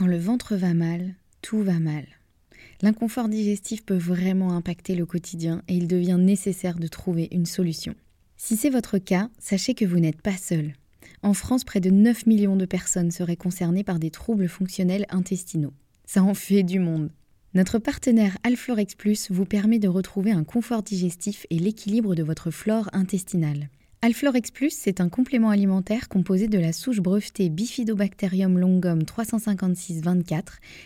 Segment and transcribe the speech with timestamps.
[0.00, 2.06] Quand le ventre va mal, tout va mal.
[2.80, 7.94] L'inconfort digestif peut vraiment impacter le quotidien et il devient nécessaire de trouver une solution.
[8.38, 10.72] Si c'est votre cas, sachez que vous n'êtes pas seul.
[11.22, 15.74] En France, près de 9 millions de personnes seraient concernées par des troubles fonctionnels intestinaux.
[16.06, 17.10] Ça en fait du monde.
[17.52, 22.50] Notre partenaire Alflorex Plus vous permet de retrouver un confort digestif et l'équilibre de votre
[22.50, 23.68] flore intestinale.
[24.02, 30.42] Alflorex Plus, c'est un complément alimentaire composé de la souche brevetée Bifidobacterium longum 356-24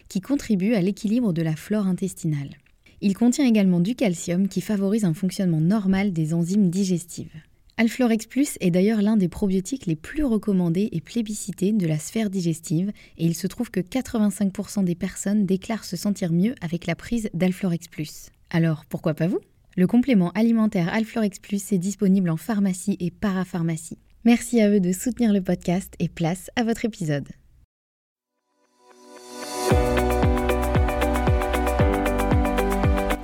[0.09, 2.57] qui contribue à l'équilibre de la flore intestinale.
[3.00, 7.41] Il contient également du calcium qui favorise un fonctionnement normal des enzymes digestives.
[7.77, 12.31] Alflorex Plus est d'ailleurs l'un des probiotiques les plus recommandés et plébiscités de la sphère
[12.31, 16.96] digestive et il se trouve que 85% des personnes déclarent se sentir mieux avec la
[16.96, 18.31] prise d'Alflorex Plus.
[18.50, 19.39] Alors pourquoi pas vous?
[19.77, 23.99] Le complément alimentaire Alflorex Plus est disponible en pharmacie et parapharmacie.
[24.25, 27.29] Merci à eux de soutenir le podcast et place à votre épisode.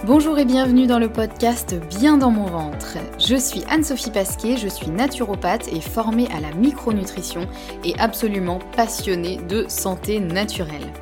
[0.07, 2.99] Bonjour et bienvenue dans le podcast Bien dans mon ventre.
[3.21, 7.47] Je suis Anne-Sophie Pasquet, je suis naturopathe et formée à la micronutrition
[7.85, 10.93] et absolument passionnée de santé naturelle.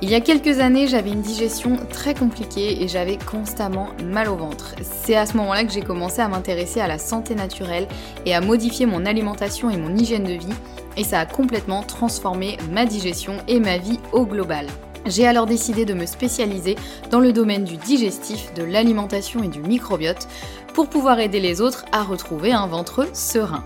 [0.00, 4.36] Il y a quelques années, j'avais une digestion très compliquée et j'avais constamment mal au
[4.36, 4.76] ventre.
[4.80, 7.88] C'est à ce moment-là que j'ai commencé à m'intéresser à la santé naturelle
[8.24, 10.54] et à modifier mon alimentation et mon hygiène de vie
[10.96, 14.68] et ça a complètement transformé ma digestion et ma vie au global.
[15.04, 16.76] J'ai alors décidé de me spécialiser
[17.10, 20.28] dans le domaine du digestif, de l'alimentation et du microbiote
[20.74, 23.64] pour pouvoir aider les autres à retrouver un ventre serein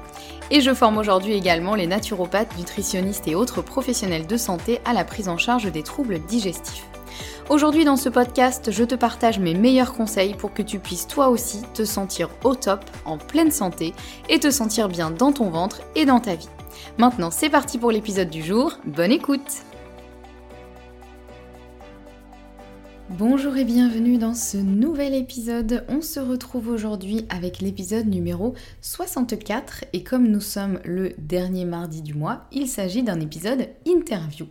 [0.52, 5.02] et je forme aujourd'hui également les naturopathes, nutritionnistes et autres professionnels de santé à la
[5.02, 6.86] prise en charge des troubles digestifs.
[7.48, 11.30] Aujourd'hui dans ce podcast, je te partage mes meilleurs conseils pour que tu puisses toi
[11.30, 13.94] aussi te sentir au top, en pleine santé
[14.28, 16.50] et te sentir bien dans ton ventre et dans ta vie.
[16.98, 19.64] Maintenant c'est parti pour l'épisode du jour, bonne écoute
[23.18, 25.84] Bonjour et bienvenue dans ce nouvel épisode.
[25.88, 32.00] On se retrouve aujourd'hui avec l'épisode numéro 64 et comme nous sommes le dernier mardi
[32.00, 34.46] du mois, il s'agit d'un épisode interview.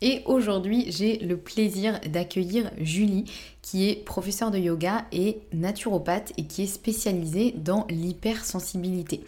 [0.00, 3.24] Et aujourd'hui, j'ai le plaisir d'accueillir Julie,
[3.62, 9.24] qui est professeure de yoga et naturopathe et qui est spécialisée dans l'hypersensibilité.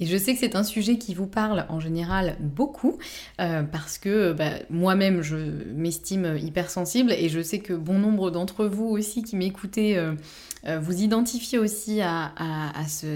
[0.00, 2.98] Et je sais que c'est un sujet qui vous parle en général beaucoup
[3.40, 5.36] euh, parce que bah, moi-même je
[5.74, 10.14] m'estime hypersensible et je sais que bon nombre d'entre vous aussi qui m'écoutez euh,
[10.66, 12.32] vous identifiez aussi à,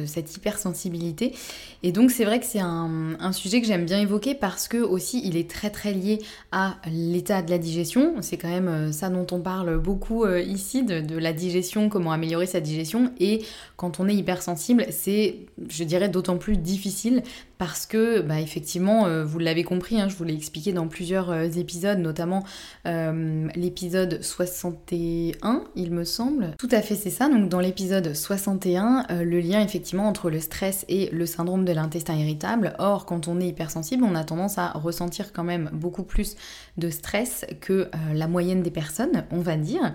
[0.06, 1.34] cette hypersensibilité.
[1.82, 5.22] Et donc c'est vrai que c'est un, sujet que j'aime bien évoquer parce que aussi
[5.24, 6.20] il est très très lié
[6.52, 8.14] à l'état de la digestion.
[8.20, 12.46] C'est quand même ça dont on parle beaucoup ici, de, de, la digestion, comment améliorer
[12.46, 13.12] sa digestion.
[13.18, 13.44] Et
[13.76, 17.22] quand on est hypersensible, c'est, je dirais, d'autant plus difficile
[17.62, 21.30] parce que, bah, effectivement, euh, vous l'avez compris, hein, je vous l'ai expliqué dans plusieurs
[21.30, 22.42] euh, épisodes, notamment
[22.86, 26.56] euh, l'épisode 61, il me semble.
[26.58, 27.28] Tout à fait, c'est ça.
[27.28, 32.16] Donc, dans l'épisode 61, le lien, effectivement, entre le stress et le syndrome de l'intestin
[32.16, 32.74] irritable.
[32.80, 36.34] Or, quand on est hypersensible, on a tendance à ressentir quand même beaucoup plus
[36.78, 39.94] de stress que la moyenne des personnes, on va dire.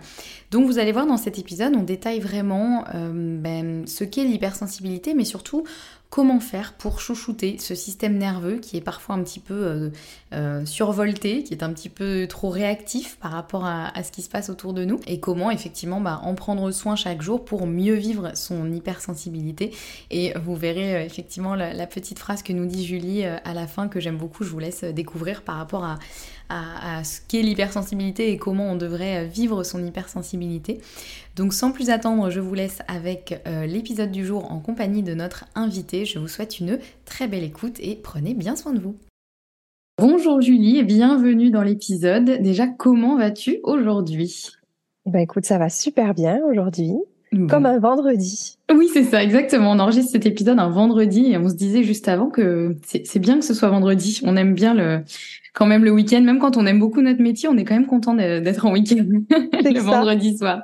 [0.51, 5.25] Donc, vous allez voir dans cet épisode, on détaille vraiment ben, ce qu'est l'hypersensibilité, mais
[5.25, 5.65] surtout
[6.09, 9.89] comment faire pour chouchouter ce système nerveux qui est parfois un petit peu euh,
[10.33, 14.29] euh, survolté, qui est un petit peu trop réactif par rapport à, ce qui se
[14.29, 17.95] passe autour de nous, et comment effectivement bah, en prendre soin chaque jour pour mieux
[17.95, 19.71] vivre son hypersensibilité.
[20.09, 23.87] Et vous verrez euh, effectivement la, petite phrase que nous dit Julie à la fin
[23.87, 25.99] que j'aime beaucoup, je vous laisse découvrir par rapport à,
[26.49, 30.79] à, ce qu'est l'hypersensibilité et comment on devrait vivre son hypersensibilité.
[31.35, 35.45] Donc sans plus attendre, je vous laisse avec l'épisode du jour en compagnie de notre
[35.55, 38.95] invité je vous souhaite une très belle écoute et prenez bien soin de vous.
[39.99, 42.41] Bonjour Julie et bienvenue dans l'épisode.
[42.41, 44.51] Déjà, comment vas-tu aujourd'hui?
[45.05, 46.93] Bah écoute, ça va super bien aujourd'hui.
[47.49, 48.57] Comme un vendredi.
[48.73, 49.71] Oui, c'est ça, exactement.
[49.71, 53.37] On enregistre cet épisode un vendredi et on se disait juste avant que c'est bien
[53.37, 54.21] que ce soit vendredi.
[54.23, 55.01] On aime bien le,
[55.53, 56.21] quand même le week-end.
[56.21, 59.05] Même quand on aime beaucoup notre métier, on est quand même content d'être en week-end
[59.29, 60.63] le vendredi soir.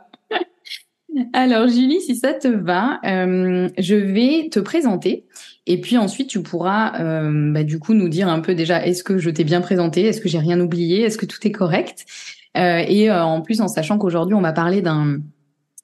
[1.33, 5.25] Alors Julie, si ça te va, euh, je vais te présenter
[5.67, 9.03] et puis ensuite tu pourras euh, bah, du coup nous dire un peu déjà est-ce
[9.03, 12.05] que je t'ai bien présenté, est-ce que j'ai rien oublié, est-ce que tout est correct?
[12.57, 15.19] Euh, et en plus en sachant qu'aujourd'hui on va parler d'un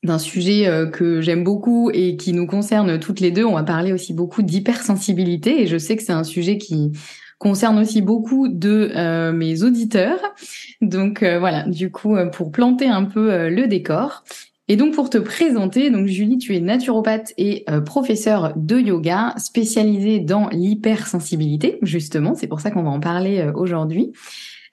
[0.03, 3.91] d'un sujet que j'aime beaucoup et qui nous concerne toutes les deux, on va parler
[3.91, 6.91] aussi beaucoup d'hypersensibilité et je sais que c'est un sujet qui
[7.37, 10.19] concerne aussi beaucoup de mes auditeurs.
[10.81, 14.23] Donc voilà, du coup, pour planter un peu le décor,
[14.71, 19.33] et donc pour te présenter, donc Julie, tu es naturopathe et euh, professeure de yoga
[19.37, 24.11] spécialisée dans l'hypersensibilité, justement, c'est pour ça qu'on va en parler euh, aujourd'hui.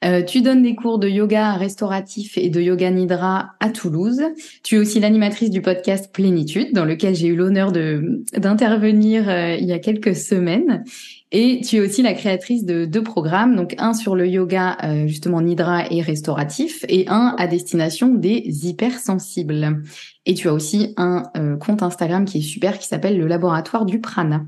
[0.05, 4.21] Euh, tu donnes des cours de yoga restauratif et de yoga nidra à Toulouse.
[4.63, 9.55] Tu es aussi l'animatrice du podcast Plénitude, dans lequel j'ai eu l'honneur de d'intervenir euh,
[9.55, 10.83] il y a quelques semaines.
[11.31, 15.07] Et tu es aussi la créatrice de deux programmes, donc un sur le yoga euh,
[15.07, 19.83] justement nidra et restauratif, et un à destination des hypersensibles.
[20.25, 21.23] Et tu as aussi un
[21.59, 24.45] compte Instagram qui est super, qui s'appelle le laboratoire du prana.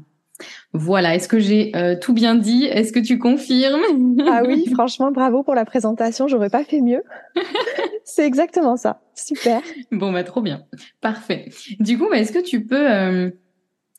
[0.74, 2.66] Voilà, est-ce que j'ai euh, tout bien dit?
[2.66, 3.82] Est-ce que tu confirmes?
[4.28, 7.04] Ah oui, franchement, bravo pour la présentation, j'aurais pas fait mieux.
[8.04, 9.02] C'est exactement ça.
[9.14, 9.62] Super.
[9.92, 10.64] Bon, bah trop bien.
[11.02, 11.50] Parfait.
[11.80, 13.30] Du coup, bah, est-ce que tu peux euh,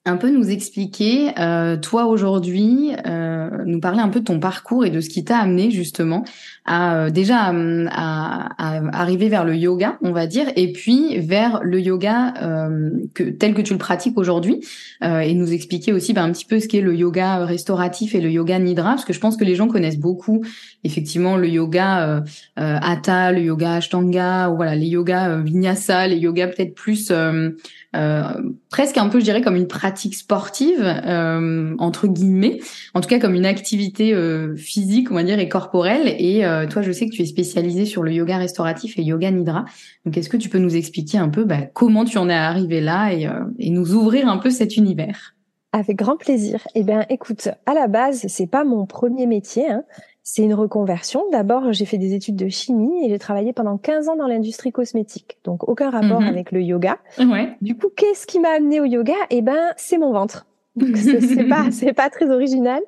[0.07, 4.87] un peu nous expliquer, euh, toi aujourd'hui, euh, nous parler un peu de ton parcours
[4.87, 6.25] et de ce qui t'a amené justement
[6.65, 7.53] à euh, déjà
[7.91, 12.91] à, à, arriver vers le yoga, on va dire, et puis vers le yoga euh,
[13.13, 14.61] que, tel que tu le pratiques aujourd'hui,
[15.05, 18.23] euh, et nous expliquer aussi bah, un petit peu ce qu'est le yoga restauratif et
[18.23, 20.43] le yoga nidra, parce que je pense que les gens connaissent beaucoup
[20.83, 22.23] effectivement le yoga
[22.57, 27.51] hatha, le yoga ashtanga, ou voilà les yogas vinyasa, les yogas peut-être plus euh,
[27.93, 32.61] presque un peu, je dirais, comme une pratique sportive, euh, entre guillemets,
[32.95, 36.15] en tout cas comme une activité euh, physique, on va dire, et corporelle.
[36.19, 39.65] Et toi, je sais que tu es spécialisée sur le yoga restauratif et yoga nidra.
[40.05, 42.81] Donc, est-ce que tu peux nous expliquer un peu bah, comment tu en es arrivé
[42.81, 43.29] là et,
[43.59, 45.35] et nous ouvrir un peu cet univers?
[45.73, 46.67] Avec grand plaisir.
[46.75, 49.71] Eh bien, écoute, à la base, c'est pas mon premier métier.
[49.71, 49.85] Hein.
[50.23, 51.25] C'est une reconversion.
[51.33, 54.71] D'abord, j'ai fait des études de chimie et j'ai travaillé pendant 15 ans dans l'industrie
[54.71, 55.39] cosmétique.
[55.45, 56.29] Donc, aucun rapport mhm.
[56.29, 56.99] avec le yoga.
[57.19, 57.57] Ouais.
[57.63, 59.15] Du coup, qu'est-ce qui m'a amené au yoga?
[59.31, 60.47] Eh ben, c'est mon ventre.
[60.95, 62.81] C'est pas, c'est pas très original.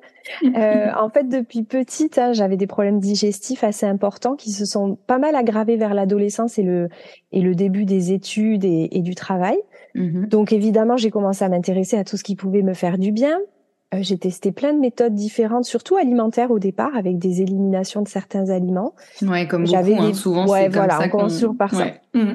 [0.55, 4.95] Euh, en fait, depuis petite, hein, j'avais des problèmes digestifs assez importants qui se sont
[5.07, 6.89] pas mal aggravés vers l'adolescence et le,
[7.31, 9.57] et le début des études et, et du travail.
[9.95, 10.27] Mhm.
[10.27, 13.37] Donc, évidemment, j'ai commencé à m'intéresser à tout ce qui pouvait me faire du bien.
[13.93, 18.07] Euh, j'ai testé plein de méthodes différentes, surtout alimentaires au départ, avec des éliminations de
[18.07, 18.93] certains aliments.
[19.21, 21.87] Ouais, comme beaucoup, hein, souvent ouais, c'est voilà, comme ça on par ça.
[22.13, 22.33] Mmh.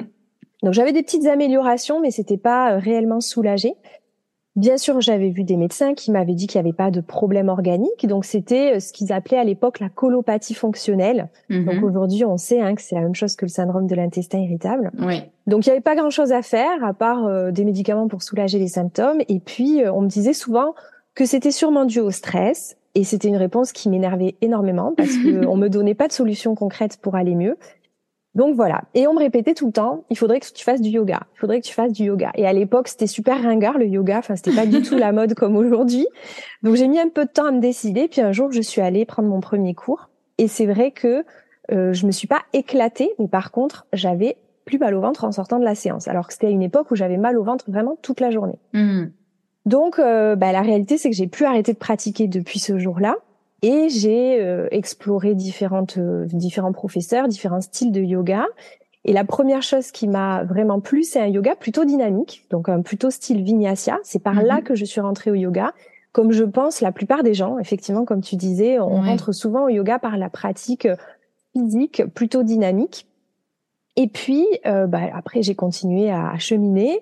[0.63, 3.73] Donc j'avais des petites améliorations, mais c'était pas euh, réellement soulagé.
[4.55, 7.47] Bien sûr, j'avais vu des médecins qui m'avaient dit qu'il n'y avait pas de problème
[7.47, 8.05] organique.
[8.07, 11.29] Donc, c'était euh, ce qu'ils appelaient à l'époque la colopathie fonctionnelle.
[11.49, 13.95] Mmh donc, aujourd'hui, on sait hein, que c'est la même chose que le syndrome de
[13.95, 14.91] l'intestin irritable.
[14.99, 15.21] Oui.
[15.47, 18.67] Donc, il n'y avait pas grand-chose à faire, à part des médicaments pour soulager les
[18.67, 19.21] symptômes.
[19.29, 20.73] Et puis, on me disait souvent,
[21.15, 22.77] que c'était sûrement dû au stress.
[22.95, 26.97] Et c'était une réponse qui m'énervait énormément parce qu'on me donnait pas de solution concrète
[26.97, 27.57] pour aller mieux.
[28.35, 28.83] Donc voilà.
[28.93, 31.21] Et on me répétait tout le temps, il faudrait que tu fasses du yoga.
[31.35, 32.31] Il faudrait que tu fasses du yoga.
[32.35, 34.19] Et à l'époque, c'était super ringard le yoga.
[34.19, 36.07] Enfin, c'était pas du tout la mode comme aujourd'hui.
[36.63, 38.07] Donc j'ai mis un peu de temps à me décider.
[38.07, 40.09] Puis un jour, je suis allée prendre mon premier cours.
[40.37, 41.25] Et c'est vrai que
[41.71, 45.31] euh, je me suis pas éclatée, mais par contre, j'avais plus mal au ventre en
[45.31, 46.07] sortant de la séance.
[46.07, 48.59] Alors que c'était à une époque où j'avais mal au ventre vraiment toute la journée.
[48.73, 49.05] Mmh.
[49.69, 53.17] Donc, euh, bah, la réalité, c'est que j'ai plus arrêté de pratiquer depuis ce jour-là.
[53.61, 58.47] Et j'ai euh, exploré différentes, euh, différents professeurs, différents styles de yoga.
[59.05, 62.81] Et la première chose qui m'a vraiment plu, c'est un yoga plutôt dynamique, donc un
[62.81, 63.99] plutôt style vinyasa.
[64.01, 64.63] C'est par là mhm.
[64.63, 65.73] que je suis rentrée au yoga.
[66.13, 69.69] Comme je pense la plupart des gens, effectivement, comme tu disais, on rentre souvent au
[69.69, 70.87] yoga par la pratique
[71.53, 73.05] physique plutôt dynamique.
[73.95, 76.99] Et puis, bah, après, j'ai continué à cheminer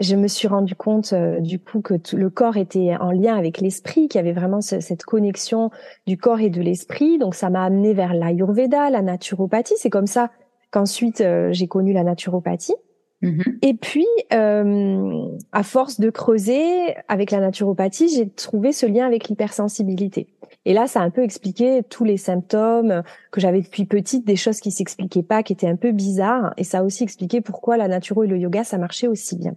[0.00, 3.60] je me suis rendu compte euh, du coup que le corps était en lien avec
[3.60, 5.70] l'esprit, qu'il y avait vraiment cette connexion
[6.06, 7.18] du corps et de l'esprit.
[7.18, 9.74] Donc ça m'a amené vers l'ayurveda, la naturopathie.
[9.76, 10.30] C'est comme ça
[10.70, 12.74] qu'ensuite euh, j'ai connu la naturopathie.
[13.22, 13.58] Mm-hmm.
[13.60, 19.28] Et puis, euh, à force de creuser avec la naturopathie, j'ai trouvé ce lien avec
[19.28, 20.28] l'hypersensibilité.
[20.64, 24.36] Et là, ça a un peu expliqué tous les symptômes que j'avais depuis petite, des
[24.36, 26.54] choses qui s'expliquaient pas, qui étaient un peu bizarres.
[26.56, 29.54] Et ça a aussi expliqué pourquoi la naturo et le yoga, ça marchait aussi bien.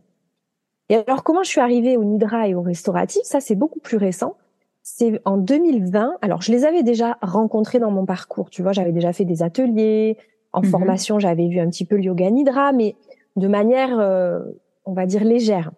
[0.94, 3.24] Et alors, comment je suis arrivée au Nidra et au restauratif?
[3.24, 4.38] Ça, c'est beaucoup plus récent.
[4.84, 6.18] C'est en 2020.
[6.22, 8.52] Alors, je les avais déjà rencontrés dans mon parcours.
[8.52, 10.18] Tu vois, j'avais déjà fait des ateliers.
[10.52, 10.70] En mhm.
[10.70, 12.96] formation, j'avais vu un petit peu le yoga Nidra, mais
[13.38, 14.42] de manière, euh,
[14.86, 15.72] on va dire, légère.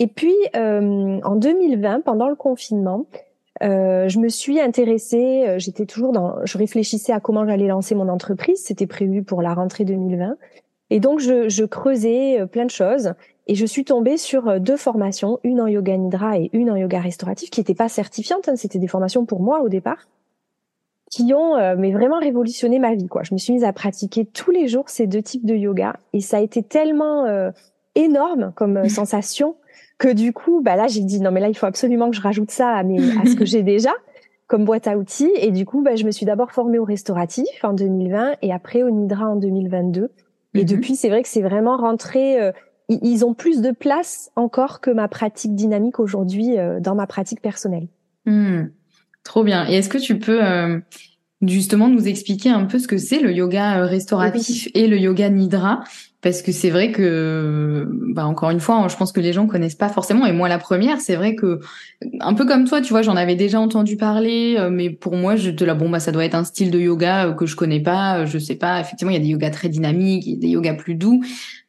[0.00, 3.06] Et puis, euh, en 2020, pendant le confinement,
[3.62, 8.10] euh, je me suis intéressée, j'étais toujours dans, je réfléchissais à comment j'allais lancer mon
[8.10, 10.36] entreprise, c'était prévu pour la rentrée 2020.
[10.92, 13.14] Et donc, je, je creusais euh, plein de choses.
[13.46, 16.76] Et je suis tombée sur euh, deux formations, une en yoga nidra et une en
[16.76, 18.48] yoga restauratif, qui n'étaient pas certifiantes.
[18.48, 20.06] Hein, C'était des formations pour moi au départ,
[21.10, 23.08] qui ont euh, mais vraiment révolutionné ma vie.
[23.08, 23.22] Quoi.
[23.22, 26.20] Je me suis mise à pratiquer tous les jours ces deux types de yoga, et
[26.20, 27.50] ça a été tellement euh,
[27.94, 29.56] énorme comme sensation
[29.98, 32.22] que du coup, bah là, j'ai dit non mais là, il faut absolument que je
[32.22, 33.92] rajoute ça à, mes, à ce que j'ai déjà
[34.46, 35.32] comme boîte à outils.
[35.36, 38.82] Et du coup, bah, je me suis d'abord formée au restauratif en 2020 et après
[38.82, 40.10] au nidra en 2022.
[40.54, 40.66] Et mm-hmm.
[40.66, 42.52] depuis, c'est vrai que c'est vraiment rentré
[42.88, 47.40] ils ont plus de place encore que ma pratique dynamique aujourd'hui euh, dans ma pratique
[47.40, 47.88] personnelle.
[48.26, 48.66] Hmm.
[49.24, 49.68] trop bien.
[49.68, 50.78] Et est-ce que tu peux euh,
[51.42, 55.82] justement nous expliquer un peu ce que c'est le yoga restauratif et le yoga nidra?
[56.22, 59.74] Parce que c'est vrai que bah encore une fois je pense que les gens connaissent
[59.74, 60.24] pas forcément.
[60.24, 61.58] Et moi la première c'est vrai que
[62.20, 65.34] un peu comme toi tu vois j'en avais déjà entendu parler euh, mais pour moi
[65.34, 67.80] j'étais là bon bah ça doit être un style de yoga euh, que je connais
[67.80, 68.80] pas euh, je sais pas.
[68.80, 71.22] Effectivement il y a des yogas très dynamiques des yogas plus doux.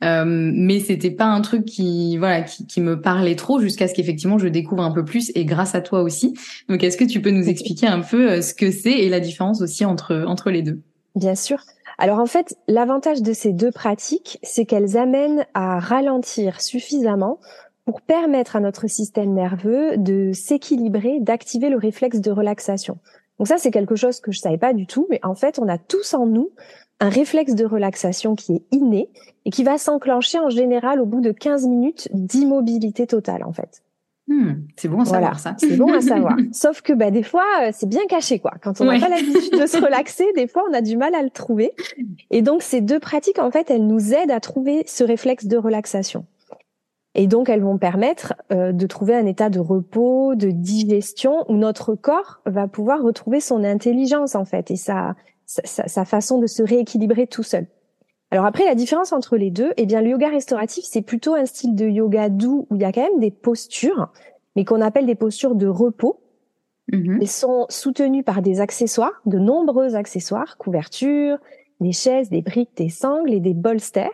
[0.04, 3.96] Euh, mais c'était pas un truc qui voilà qui, qui me parlait trop jusqu'à ce
[3.96, 5.32] qu'effectivement je découvre un peu plus.
[5.34, 6.36] Et grâce à toi aussi.
[6.70, 9.62] Donc est-ce que tu peux nous expliquer un peu ce que c'est et la différence
[9.64, 10.80] aussi entre entre les deux?
[11.16, 11.58] Bien sûr.
[12.04, 17.40] Alors en fait, l'avantage de ces deux pratiques, c'est qu'elles amènent à ralentir suffisamment
[17.86, 22.98] pour permettre à notre système nerveux de s'équilibrer, d'activer le réflexe de relaxation.
[23.40, 25.70] Donc ça, c'est quelque chose que je savais pas du tout, mais en fait, on
[25.70, 26.52] a tous en nous
[27.00, 29.10] un réflexe de relaxation qui est inné
[29.46, 33.82] et qui va s'enclencher en général au bout de 15 minutes d'immobilité totale, en fait.
[34.28, 35.56] Hmm, c'est bon à savoir ça.
[35.58, 36.38] C'est bon à savoir.
[36.54, 38.40] Sauf que bah, des fois, euh, c'est bien caché.
[38.40, 38.54] quoi.
[38.62, 41.22] Quand on n'a pas l'habitude de se relaxer, des fois, on a du mal à
[41.22, 41.74] le trouver.
[42.32, 45.58] Et donc, ces deux pratiques, en fait, elles nous aident à trouver ce réflexe de
[45.58, 46.26] relaxation.
[47.16, 51.56] Et donc, elles vont permettre euh, de trouver un état de repos, de digestion, où
[51.56, 55.16] notre corps va pouvoir retrouver son intelligence, en fait, et sa,
[55.46, 57.68] sa, sa façon de se rééquilibrer tout seul.
[58.34, 61.46] Alors après, la différence entre les deux, eh bien, le yoga restauratif, c'est plutôt un
[61.46, 64.12] style de yoga doux où il y a quand même des postures,
[64.56, 66.20] mais qu'on appelle des postures de repos.
[66.92, 67.20] Mmh.
[67.22, 71.38] Elles sont soutenues par des accessoires, de nombreux accessoires, couvertures,
[71.80, 74.10] des chaises, des briques, des sangles et des bolsters.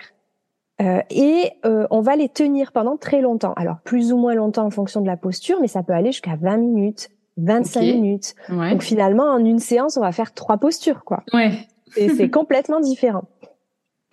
[0.82, 3.54] Euh, et euh, on va les tenir pendant très longtemps.
[3.54, 6.36] Alors plus ou moins longtemps en fonction de la posture, mais ça peut aller jusqu'à
[6.36, 8.36] 20 minutes, 25 minutes.
[8.50, 11.24] Donc finalement, en une séance, on va faire trois postures, quoi.
[11.34, 11.52] Ouais.
[11.96, 13.24] c'est complètement différent.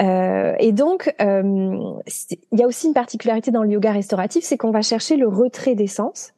[0.03, 2.03] Euh, et donc, euh,
[2.53, 5.29] il y a aussi une particularité dans le yoga restauratif, c'est qu'on va chercher le
[5.29, 6.33] retrait des sens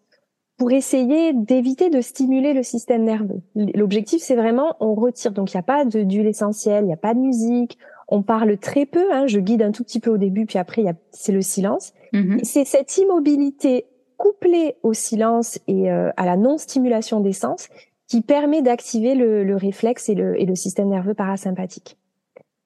[0.59, 3.41] pour essayer d'éviter de stimuler le système nerveux.
[3.55, 5.33] L'objectif, c'est vraiment, on retire.
[5.33, 8.59] Donc, il n'y a pas d'huile essentielle, il n'y a pas de musique, on parle
[8.59, 9.13] très peu.
[9.13, 11.93] Hein, je guide un tout petit peu au début, puis après, c'est le silence.
[12.13, 12.41] Mm-hmm.
[12.43, 13.87] C'est cette immobilité
[14.17, 17.69] couplée au silence et euh, à la non-stimulation des sens
[18.09, 21.97] qui permet d'activer le, le, réflexe et le, et le système nerveux parasympathique.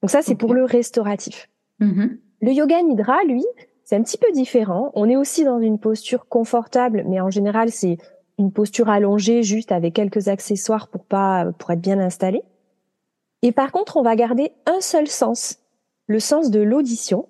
[0.02, 1.48] Donc ça, c'est pour le restauratif.
[1.80, 2.18] Mm-hmm.
[2.42, 3.44] Le yoga nidra, lui,
[3.84, 4.90] c'est un petit peu différent.
[4.94, 7.98] On est aussi dans une posture confortable, mais en général, c'est
[8.38, 12.42] une posture allongée, juste avec quelques accessoires pour pas, pour être bien installé.
[13.42, 15.58] Et par contre, on va garder un seul sens,
[16.06, 17.28] le sens de l'audition.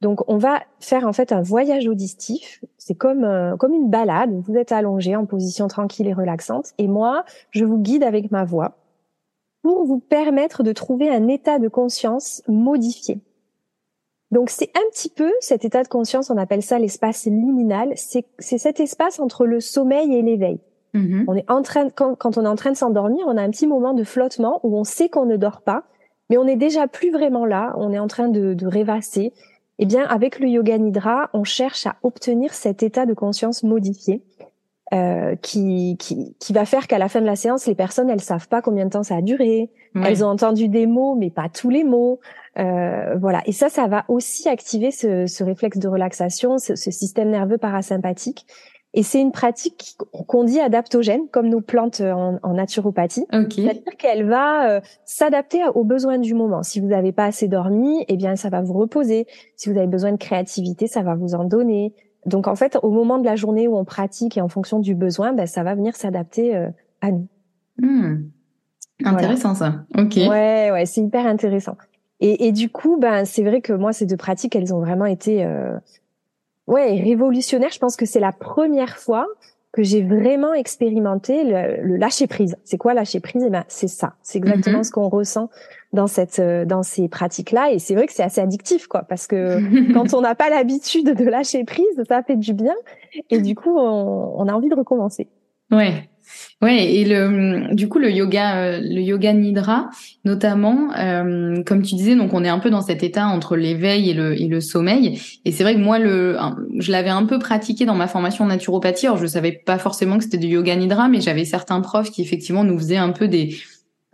[0.00, 2.64] Donc, on va faire en fait un voyage auditif.
[2.78, 4.32] C'est comme euh, comme une balade.
[4.46, 8.44] Vous êtes allongé en position tranquille et relaxante, et moi, je vous guide avec ma
[8.44, 8.76] voix
[9.62, 13.20] pour vous permettre de trouver un état de conscience modifié.
[14.30, 18.24] Donc c'est un petit peu cet état de conscience, on appelle ça l'espace liminal, c'est
[18.38, 20.60] cet espace entre le sommeil et l'éveil.
[20.94, 21.24] Mm-hmm.
[21.26, 23.50] On est en train, quand, quand, on est en train de s'endormir, on a un
[23.50, 25.84] petit moment de flottement où on sait qu'on ne dort pas,
[26.28, 29.32] mais on n'est déjà plus vraiment là, on est en train de, de rêvasser.
[29.78, 34.22] Eh bien, avec le yoga nidra, on cherche à obtenir cet état de conscience modifié.
[34.92, 38.20] Euh, qui, qui, qui, va faire qu'à la fin de la séance, les personnes, elles
[38.20, 39.70] savent pas combien de temps ça a duré.
[39.94, 42.18] Elles ont entendu des mots, mais pas tous les mots.
[42.58, 43.40] Euh, voilà.
[43.46, 47.56] Et ça, ça va aussi activer ce, ce réflexe de relaxation, ce, ce, système nerveux
[47.56, 48.46] parasympathique.
[48.92, 53.26] Et c'est une pratique qu'on dit adaptogène, comme nos plantes en, en naturopathie.
[53.30, 56.64] C'est-à-dire qu'elle va euh, s'adapter aux besoins du moment.
[56.64, 59.28] Si vous n'avez pas assez dormi, eh bien, ça va vous reposer.
[59.54, 61.94] Si vous avez besoin de créativité, ça va vous en donner.
[62.26, 64.94] Donc en fait, au moment de la journée où on pratique et en fonction du
[64.94, 66.68] besoin, ben, ça va venir s'adapter euh,
[67.00, 67.26] à nous.
[67.78, 68.28] Hmm.
[69.04, 69.84] Intéressant ça.
[69.96, 70.16] Ok.
[70.16, 71.76] Ouais, ouais, c'est hyper intéressant.
[72.20, 75.06] Et, et, du coup, ben c'est vrai que moi ces deux pratiques, elles ont vraiment
[75.06, 75.78] été euh,
[76.66, 77.70] ouais révolutionnaires.
[77.72, 79.26] Je pense que c'est la première fois
[79.72, 82.56] que j'ai vraiment expérimenté le, lâcher prise.
[82.64, 83.44] C'est quoi lâcher prise?
[83.46, 84.14] Eh ben c'est ça.
[84.22, 84.84] C'est exactement mm-hmm.
[84.84, 85.48] ce qu'on ressent
[85.92, 89.02] dans cette euh, dans ces pratiques là et c'est vrai que c'est assez addictif quoi
[89.02, 92.74] parce que quand on n'a pas l'habitude de lâcher prise ça fait du bien
[93.28, 95.28] et du coup on, on a envie de recommencer
[95.72, 96.08] ouais
[96.62, 99.88] Ouais, et le du coup le yoga euh, le yoga nidra
[100.24, 104.10] notamment euh, comme tu disais donc on est un peu dans cet état entre l'éveil
[104.10, 105.20] et le et le sommeil.
[105.44, 106.36] Et c'est vrai que moi le
[106.78, 109.06] je l'avais un peu pratiqué dans ma formation naturopathie.
[109.06, 112.22] Alors je savais pas forcément que c'était du yoga nidra mais j'avais certains profs qui
[112.22, 113.56] effectivement nous faisaient un peu des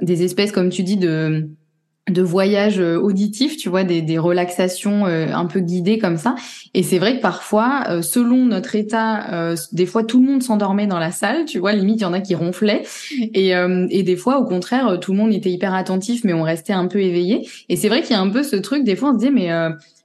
[0.00, 1.48] des espèces comme tu dis de
[2.08, 6.36] de voyages euh, auditifs, tu vois, des, des relaxations euh, un peu guidées comme ça.
[6.72, 10.86] Et c'est vrai que parfois, euh, selon notre état, des fois tout le monde s'endormait
[10.86, 12.82] dans la salle, tu vois, limite il y en a qui ronflaient.
[13.34, 16.72] Et, et des fois, au contraire, tout le monde était hyper attentif, mais on restait
[16.72, 17.48] un peu éveillé.
[17.68, 19.30] Et c'est vrai qu'il y a un peu ce truc, des fois on se dit,
[19.30, 19.50] mais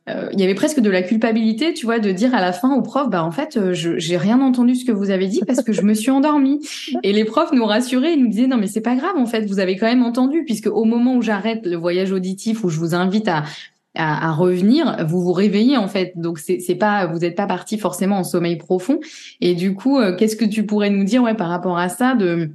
[0.09, 2.73] euh, il y avait presque de la culpabilité, tu vois, de dire à la fin
[2.73, 5.41] au prof, bah en fait, euh, je j'ai rien entendu ce que vous avez dit
[5.45, 6.59] parce que je me suis endormie.
[7.03, 9.45] Et les profs nous rassuraient, ils nous disaient non mais c'est pas grave en fait,
[9.45, 12.79] vous avez quand même entendu puisque au moment où j'arrête le voyage auditif où je
[12.79, 13.43] vous invite à
[13.95, 16.13] à, à revenir, vous vous réveillez en fait.
[16.15, 18.99] Donc c'est c'est pas vous n'êtes pas parti forcément en sommeil profond.
[19.41, 22.15] Et du coup, euh, qu'est-ce que tu pourrais nous dire ouais par rapport à ça
[22.15, 22.51] de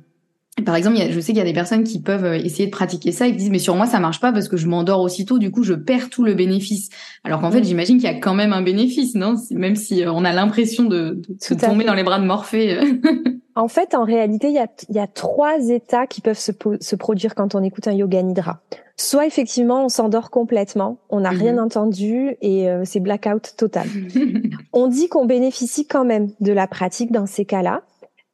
[0.65, 3.13] par exemple, je sais qu'il y a des personnes qui peuvent euh, essayer de pratiquer
[3.13, 5.39] ça et qui disent mais sur moi ça marche pas parce que je m'endors aussitôt,
[5.39, 6.89] du coup je perds tout le bénéfice.
[7.25, 9.37] Alors qu'en fait j'imagine qu'il y a quand même un bénéfice, non?
[9.51, 12.79] Même si euh, on a l'impression de, de, tomber dans les bras de Morphée.
[12.79, 12.85] Euh.
[13.55, 16.97] en fait, en réalité, il y a, y a trois états qui peuvent se, se,
[16.97, 18.61] produire quand on écoute un yoga nidra.
[18.97, 21.65] Soit effectivement on s'endort complètement, on n'a rien mhm.
[21.65, 23.87] entendu et c'est blackout total.
[24.73, 27.83] on dit qu'on bénéficie quand même de la pratique dans ces cas-là.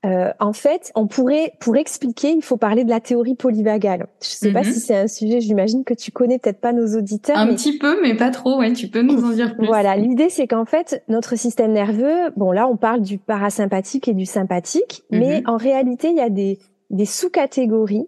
[0.04, 4.06] Euh, en fait, on pourrait, pour expliquer, il faut parler de la théorie polyvagale.
[4.20, 4.72] Je sais pas mhm.
[4.72, 7.38] si c'est un sujet, j'imagine que tu connais peut-être pas nos auditeurs.
[7.38, 8.58] Un petit peu, mais pas trop.
[8.58, 9.66] Ouais, tu peux nous en dire plus.
[9.66, 14.14] Voilà, l'idée c'est qu'en fait, notre système nerveux, bon là, on parle du parasympathique et
[14.14, 15.18] du sympathique, mhm.
[15.20, 16.58] mais en réalité, il y a des,
[16.90, 18.06] des sous-catégories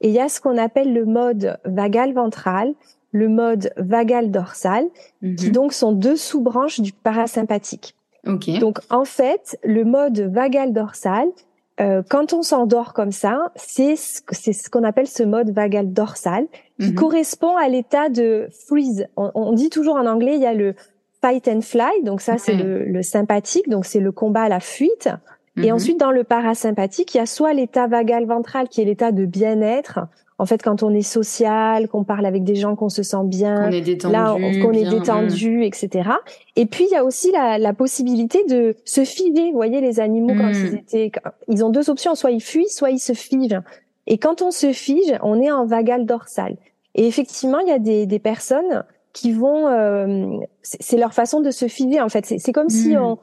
[0.00, 2.72] et il y a ce qu'on appelle le mode vagal ventral,
[3.12, 4.86] le mode vagal dorsal,
[5.20, 5.52] qui mhm.
[5.52, 7.94] donc sont deux sous-branches du parasympathique.
[8.58, 11.28] Donc en fait, le mode vagal dorsal,
[11.80, 16.46] euh, quand on s'endort comme ça, c'est c'est ce qu'on appelle ce mode vagal dorsal
[16.80, 16.94] qui mhm.
[16.94, 19.06] correspond à l'état de freeze.
[19.16, 20.74] On, dit toujours en anglais, il y a le
[21.20, 24.60] fight and fly, donc ça c'est le, le, sympathique, donc c'est le combat à la
[24.60, 25.08] fuite.
[25.56, 25.74] Et mhm.
[25.74, 29.24] ensuite dans le parasympathique, il y a soit l'état vagal ventral qui est l'état de
[29.24, 30.00] bien-être,
[30.38, 33.66] en fait, quand on est social, qu'on parle avec des gens, qu'on se sent bien,
[33.66, 36.10] qu'on est détendu, là, qu'on est détendu, etc.
[36.56, 39.50] Et puis il y a aussi la, la, possibilité de se figer.
[39.50, 40.76] Vous voyez, les animaux quand ils hmm.
[40.76, 41.12] étaient,
[41.48, 43.60] ils ont deux options soit ils fuient, soit ils se figent.
[44.08, 46.56] Et quand on se fige, on est en vagal dorsal.
[46.96, 51.52] Et effectivement, il y a des, des personnes qui vont, euh, c'est leur façon de
[51.52, 52.26] se figer en fait.
[52.26, 53.02] C'est comme si hmm.
[53.02, 53.18] on,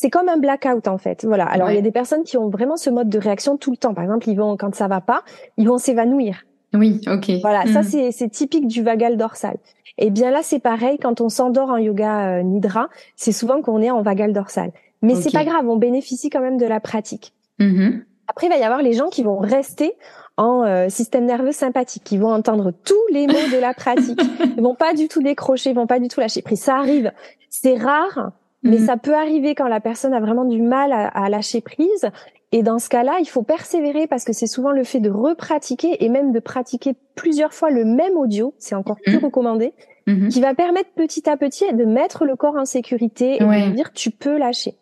[0.00, 1.26] c'est comme un blackout en fait.
[1.26, 1.44] Voilà.
[1.44, 3.76] Alors il y a des personnes qui ont vraiment ce mode de réaction tout le
[3.76, 3.92] temps.
[3.92, 5.24] Par exemple, ils vont quand ça va pas,
[5.58, 6.46] ils vont s'évanouir.
[6.72, 7.30] Oui, ok.
[7.42, 8.10] Voilà, ça hmm.
[8.10, 9.56] c'est typique du vagal dorsal.
[9.98, 13.60] Et eh bien là c'est pareil quand on s'endort en yoga euh, nidra, c'est souvent
[13.60, 14.72] qu'on est en vagal dorsal.
[15.02, 17.34] Mais c'est pas grave, on bénéficie quand même de la pratique.
[17.58, 18.02] Mm-hmm.
[18.28, 19.92] Après il va y avoir les gens qui vont rester
[20.38, 24.22] en euh, système nerveux sympathique, qui vont entendre tous les mots de la pratique,
[24.56, 26.62] ils vont pas du tout décrocher, ils vont pas du tout lâcher prise.
[26.62, 27.12] Ça arrive,
[27.50, 28.86] c'est rare, mais mhm.
[28.86, 32.10] ça peut arriver quand la personne a vraiment du mal à, lâcher prise.
[32.52, 36.04] Et dans ce cas-là, il faut persévérer parce que c'est souvent le fait de repratiquer
[36.04, 39.24] et même de pratiquer plusieurs fois le même audio, c'est encore plus mhm.
[39.24, 39.72] recommandé,
[40.06, 40.28] mhm.
[40.28, 43.92] qui va permettre petit à petit de mettre le corps en sécurité et de dire
[43.92, 44.74] tu peux lâcher.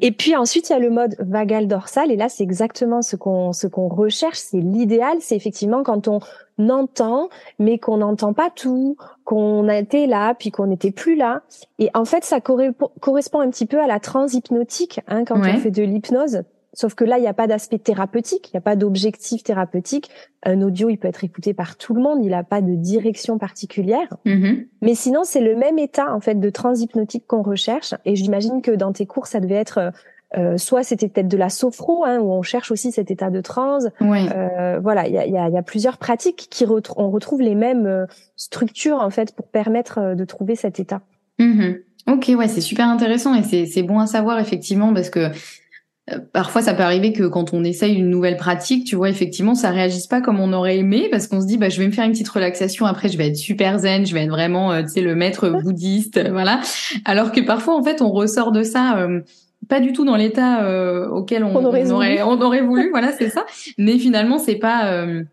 [0.00, 2.10] Et puis ensuite il y a le mode vagal dorsal.
[2.10, 6.20] Et là c'est exactement ce qu'on ce qu'on recherche, c'est l'idéal, c'est effectivement quand on
[6.58, 11.42] entend mais qu'on n'entend pas tout, qu'on a été là, puis qu'on n'était plus là.
[11.78, 15.70] Et en fait, ça correspond un petit peu à la transhypnotique, hein, quand on fait
[15.70, 16.42] de l'hypnose.
[16.74, 20.10] Sauf que là, il n'y a pas d'aspect thérapeutique, il n'y a pas d'objectif thérapeutique.
[20.42, 23.38] Un audio, il peut être écouté par tout le monde, il n'a pas de direction
[23.38, 24.08] particulière.
[24.26, 24.66] Mm-hmm.
[24.82, 27.94] Mais sinon, c'est le même état en fait de transhypnotique qu'on recherche.
[28.04, 29.92] Et j'imagine que dans tes cours, ça devait être
[30.36, 33.40] euh, soit c'était peut-être de la sophro, hein, où on cherche aussi cet état de
[33.40, 33.88] transe.
[34.02, 37.54] Euh, voilà, il y a, y, a, y a, plusieurs pratiques qui on retrouve les
[37.54, 41.00] mêmes euh, structures en fait pour permettre euh, de trouver cet état.
[41.38, 41.74] Mmh
[42.08, 45.28] ok, ouais, c'est super intéressant et c'est bon à savoir effectivement parce que
[46.32, 49.70] parfois ça peut arriver que quand on essaye une nouvelle pratique, tu vois, effectivement, ça
[49.70, 52.04] réagisse pas comme on aurait aimé parce qu'on se dit, bah, je vais me faire
[52.04, 55.00] une petite relaxation, après je vais être super zen, je vais être vraiment, tu sais,
[55.00, 56.60] le maître bouddhiste, voilà.
[57.04, 59.08] Alors que parfois, en fait, on ressort de ça
[59.68, 61.90] pas du tout dans l'état euh, auquel on, aurait,
[62.22, 63.44] on, aurait, voulu, voilà, c'est ça.
[63.76, 65.24] Mais finalement, c'est pas euh,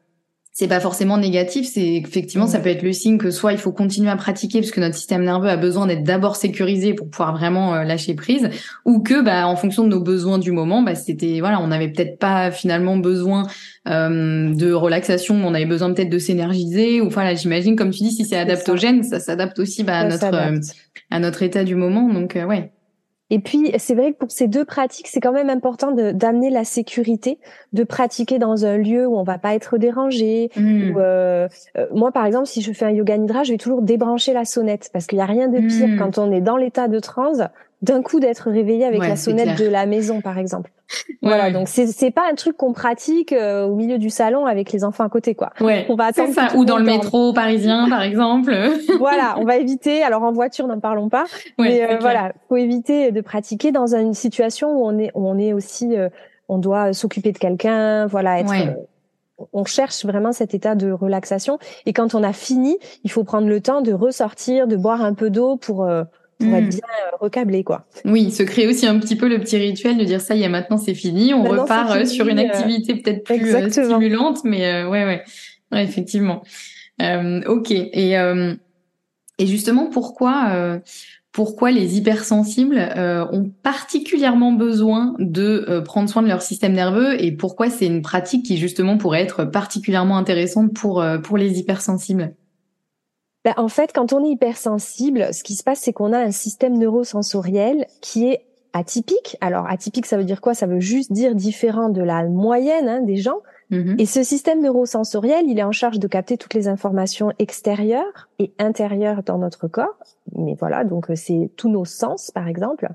[0.57, 1.67] c'est pas forcément négatif.
[1.67, 4.71] C'est effectivement, ça peut être le signe que soit il faut continuer à pratiquer parce
[4.71, 8.49] que notre système nerveux a besoin d'être d'abord sécurisé pour pouvoir vraiment euh, lâcher prise,
[8.85, 11.89] ou que bah en fonction de nos besoins du moment, bah c'était voilà, on n'avait
[11.89, 13.47] peut-être pas finalement besoin
[13.85, 17.01] de relaxation, on avait besoin peut-être de s'énergiser.
[17.01, 20.33] Ou voilà, j'imagine comme tu dis, si c'est adaptogène, ça, s'adapte aussi bah, à notre
[21.11, 22.11] à notre état du moment.
[22.11, 22.71] Donc ouais.
[23.31, 26.63] Et puis, c'est vrai que pour ces deux pratiques, c'est quand même important d'amener la
[26.63, 27.39] sécurité,
[27.73, 30.51] de pratiquer dans un lieu où on va pas être dérangé.
[30.55, 30.93] Mmh.
[30.97, 34.33] Euh, euh, moi, par exemple, si je fais un yoga nidra, je vais toujours débrancher
[34.33, 35.97] la sonnette parce qu'il y a rien de pire mmh.
[35.97, 37.41] quand on est dans l'état de transe
[37.81, 40.71] d'un coup d'être réveillé avec la sonnette de la maison, par exemple.
[41.21, 44.71] Voilà, donc c'est c'est pas un truc qu'on pratique euh, au milieu du salon avec
[44.71, 45.51] les enfants à côté, quoi.
[45.59, 45.85] Ouais.
[45.89, 46.49] On va attendre ça.
[46.55, 48.55] Ou dans le métro parisien, par exemple.
[48.99, 50.03] voilà, on va éviter.
[50.03, 51.25] Alors en voiture, n'en parlons pas.
[51.57, 55.37] mais euh, voilà, faut éviter de pratiquer dans une situation où on est où on
[55.37, 56.09] est aussi, euh,
[56.49, 58.53] on doit s'occuper de quelqu'un, voilà, être
[59.51, 61.59] on cherche vraiment cet état de relaxation.
[61.85, 65.13] Et quand on a fini, il faut prendre le temps de ressortir, de boire un
[65.13, 65.85] peu d'eau pour,
[66.41, 66.69] euh, pour être hmm.
[66.69, 67.85] bien euh, recablé, quoi.
[68.05, 70.49] Oui, se créer aussi un petit peu le petit rituel de dire ça y est,
[70.49, 75.23] maintenant c'est fini, on repart euh, sur une activité peut-être plus stimulante, mais ouais, ouais,
[75.71, 76.43] ouais, effectivement.
[76.99, 77.71] ok.
[77.71, 78.15] Et
[79.37, 80.81] et justement, pourquoi
[81.35, 87.21] pourquoi les hypersensibles euh, ont particulièrement besoin de euh, prendre soin de leur système nerveux
[87.21, 91.59] et pourquoi c'est une pratique qui justement pourrait être particulièrement intéressante pour, euh, pour les
[91.59, 92.33] hypersensibles?
[93.45, 96.31] Ben, En fait, quand on est hypersensible, ce qui se passe, c'est qu'on a un
[96.31, 99.37] système neurosensoriel qui est atypique.
[99.39, 100.53] Alors atypique, ça veut dire quoi?
[100.53, 103.39] Ça veut juste dire différent de la moyenne hein, des gens.
[103.71, 103.95] Mhm.
[103.97, 108.51] Et ce système neurosensoriel, il est en charge de capter toutes les informations extérieures et
[108.59, 109.97] intérieures dans notre corps.
[110.35, 112.89] Mais voilà, donc euh, c'est tous nos sens, par exemple.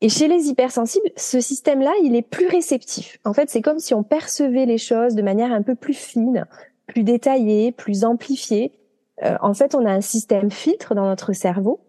[0.00, 3.18] Et chez les hypersensibles, ce système-là, il est plus réceptif.
[3.24, 6.46] En fait, c'est comme si on percevait les choses de manière un peu plus fine,
[6.86, 8.72] plus détaillée, plus amplifiée.
[9.24, 11.80] Euh, en fait, on a un système filtre dans notre cerveau.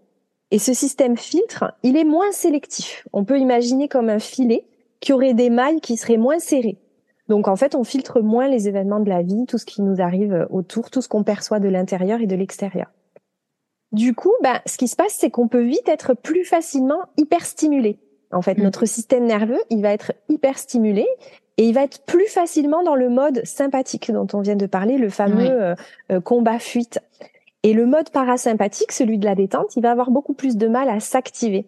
[0.51, 3.07] Et ce système filtre, il est moins sélectif.
[3.13, 4.65] On peut imaginer comme un filet
[4.99, 6.79] qui aurait des mailles qui seraient moins serrées.
[7.27, 10.01] Donc en fait, on filtre moins les événements de la vie, tout ce qui nous
[10.01, 12.87] arrive autour, tout ce qu'on perçoit de l'intérieur et de l'extérieur.
[13.91, 17.99] Du coup, ben, ce qui se passe, c'est qu'on peut vite être plus facilement hyperstimulé.
[18.31, 18.63] En fait, mm.
[18.63, 21.05] notre système nerveux, il va être hyperstimulé
[21.57, 24.97] et il va être plus facilement dans le mode sympathique dont on vient de parler,
[24.97, 25.75] le fameux euh,
[26.11, 26.99] euh, combat-fuite.
[27.63, 30.87] Et le mode parasympathique, celui de la détente, il va avoir beaucoup plus de mal
[30.87, 31.65] à s'activer.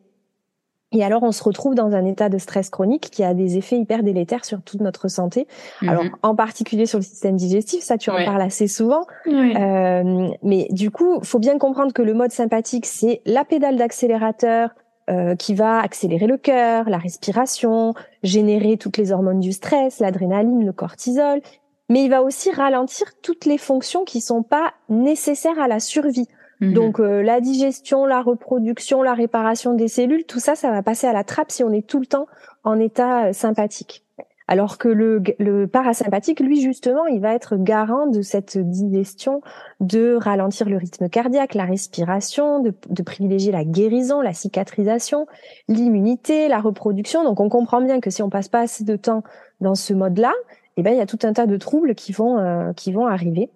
[0.94, 3.78] Et alors, on se retrouve dans un état de stress chronique qui a des effets
[3.78, 5.48] hyper délétères sur toute notre santé.
[5.82, 5.90] Mhm.
[5.90, 9.06] Alors, en particulier sur le système digestif, ça, tu en parles assez souvent.
[9.28, 14.72] Euh, mais du coup, faut bien comprendre que le mode sympathique, c'est la pédale d'accélérateur
[15.10, 20.66] euh, qui va accélérer le cœur, la respiration, générer toutes les hormones du stress, l'adrénaline,
[20.66, 21.42] le cortisol.
[21.90, 26.28] Mais il va aussi ralentir toutes les fonctions qui sont pas nécessaires à la survie.
[26.62, 26.74] Mhm.
[26.74, 31.08] Donc euh, la digestion, la reproduction, la réparation des cellules, tout ça, ça va passer
[31.08, 32.28] à la trappe si on est tout le temps
[32.64, 34.04] en état euh, sympathique.
[34.52, 39.40] Alors que le, parasympathique, lui, justement, il va être garant de cette digestion,
[39.80, 45.26] de ralentir le rythme cardiaque, la respiration, de, de privilégier la guérison, la cicatrisation,
[45.70, 47.24] l'immunité, la reproduction.
[47.24, 49.24] Donc on comprend bien que si on passe pas assez de temps
[49.62, 50.34] dans ce mode-là,
[50.76, 53.08] eh ben il y a tout un tas de troubles qui vont euh, qui vont
[53.08, 53.50] arriver.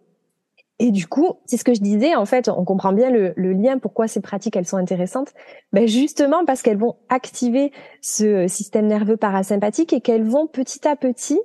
[0.80, 3.78] Et du coup, c'est ce que je disais, en fait, on comprend bien le, lien,
[3.78, 5.34] pourquoi ces pratiques, elles sont intéressantes.
[5.72, 10.98] Ben justement parce qu'elles vont activer ce système nerveux parasympathique et qu'elles vont petit à
[10.98, 11.40] petit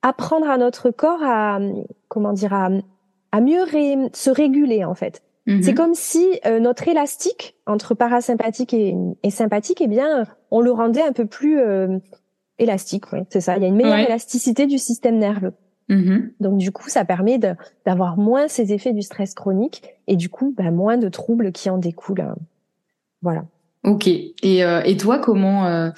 [0.00, 1.58] apprendre à notre corps à,
[2.08, 2.70] comment dire, à,
[3.32, 3.64] à mieux
[4.12, 5.22] se réguler, en fait.
[5.46, 5.62] Mm-hmm.
[5.62, 8.96] C'est comme si euh, notre élastique entre parasympathique et,
[9.30, 11.98] sympathique, eh bien, on le rendait un peu plus euh,
[12.58, 13.12] élastique.
[13.12, 13.56] Oui, c'est ça.
[13.56, 15.52] Il y a une meilleure élasticité du système nerveux.
[15.88, 16.30] Mm-hmm.
[16.40, 17.38] Donc du coup, ça permet
[17.84, 21.68] d'avoir moins ces effets du stress chronique et du coup, bah, moins de troubles qui
[21.70, 22.22] en découlent.
[22.22, 22.36] Hein.
[23.22, 23.44] Voilà.
[23.84, 24.06] Ok.
[24.06, 25.90] Et, euh, et toi, comment euh,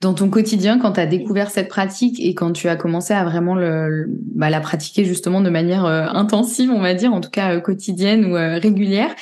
[0.00, 3.24] dans ton quotidien, quand tu as découvert cette pratique et quand tu as commencé à
[3.24, 7.30] vraiment le, bah, la pratiquer justement de manière euh, intensive, on va dire, en tout
[7.30, 9.14] cas quotidienne ou régulière,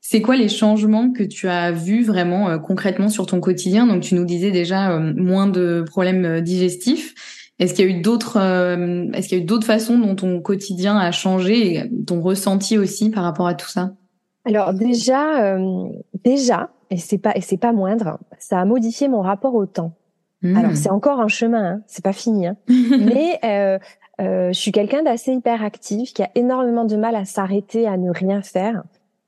[0.00, 3.86] c'est quoi les changements que tu as vus vraiment concrètement sur ton quotidien?
[3.86, 7.14] Donc tu nous disais déjà moins de problèmes digestifs.
[7.60, 10.16] Est-ce qu'il y a eu d'autres, euh, est-ce qu'il y a eu d'autres façons dont
[10.16, 13.92] ton quotidien a changé et ton ressenti aussi par rapport à tout ça?
[14.46, 15.84] Alors déjà, euh,
[16.24, 19.92] déjà, et c'est pas et c'est pas moindre, ça a modifié mon rapport au temps.
[20.42, 20.56] Hmm.
[20.56, 22.56] Alors c'est encore un chemin, hein, c'est pas fini, hein.
[22.68, 23.78] mais euh,
[24.18, 28.40] je suis quelqu'un d'assez hyperactif qui a énormément de mal à s'arrêter, à ne rien
[28.40, 28.84] faire.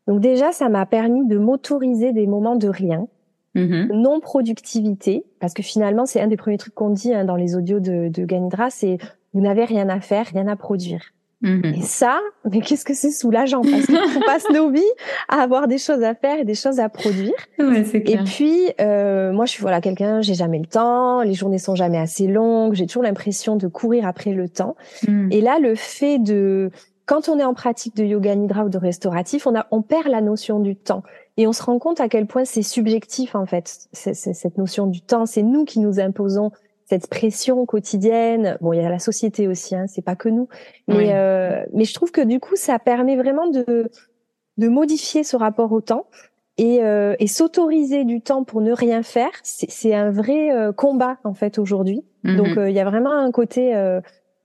[0.08, 3.06] Donc déjà, ça m'a permis de m'autoriser des moments de rien
[3.54, 3.92] Mm-hmm.
[3.92, 7.54] non productivité, parce que finalement c'est un des premiers trucs qu'on dit hein, dans les
[7.54, 8.96] audios de, de Ganidra, c'est
[9.34, 11.12] vous n'avez rien à faire, rien à produire.
[11.42, 11.78] Mm-hmm.
[11.78, 14.80] Et ça, mais qu'est-ce que c'est soulageant parce qu'on passe nos vies
[15.28, 17.34] à avoir des choses à faire et des choses à produire.
[17.58, 21.58] Ouais, et puis euh, moi je suis voilà quelqu'un, j'ai jamais le temps, les journées
[21.58, 24.76] sont jamais assez longues, j'ai toujours l'impression de courir après le temps.
[25.08, 25.28] Mm.
[25.32, 26.70] Et là le fait de
[27.06, 30.06] quand on est en pratique de yoga nidra ou de restauratif, on a on perd
[30.06, 31.02] la notion du temps.
[31.36, 35.00] Et on se rend compte à quel point c'est subjectif en fait, cette notion du
[35.00, 35.26] temps.
[35.26, 36.50] C'est nous qui nous imposons
[36.84, 38.58] cette pression quotidienne.
[38.60, 40.48] Bon, il y a la société aussi, hein, c'est pas que nous.
[40.88, 43.90] Mais, euh, mais je trouve que du coup, ça permet vraiment de,
[44.58, 46.06] de modifier ce rapport au temps
[46.58, 49.30] et, euh, et s'autoriser du temps pour ne rien faire.
[49.42, 52.04] C'est un vrai euh, combat en fait aujourd'hui.
[52.24, 52.36] Mm-hmm.
[52.36, 53.72] Donc, il y a vraiment un côté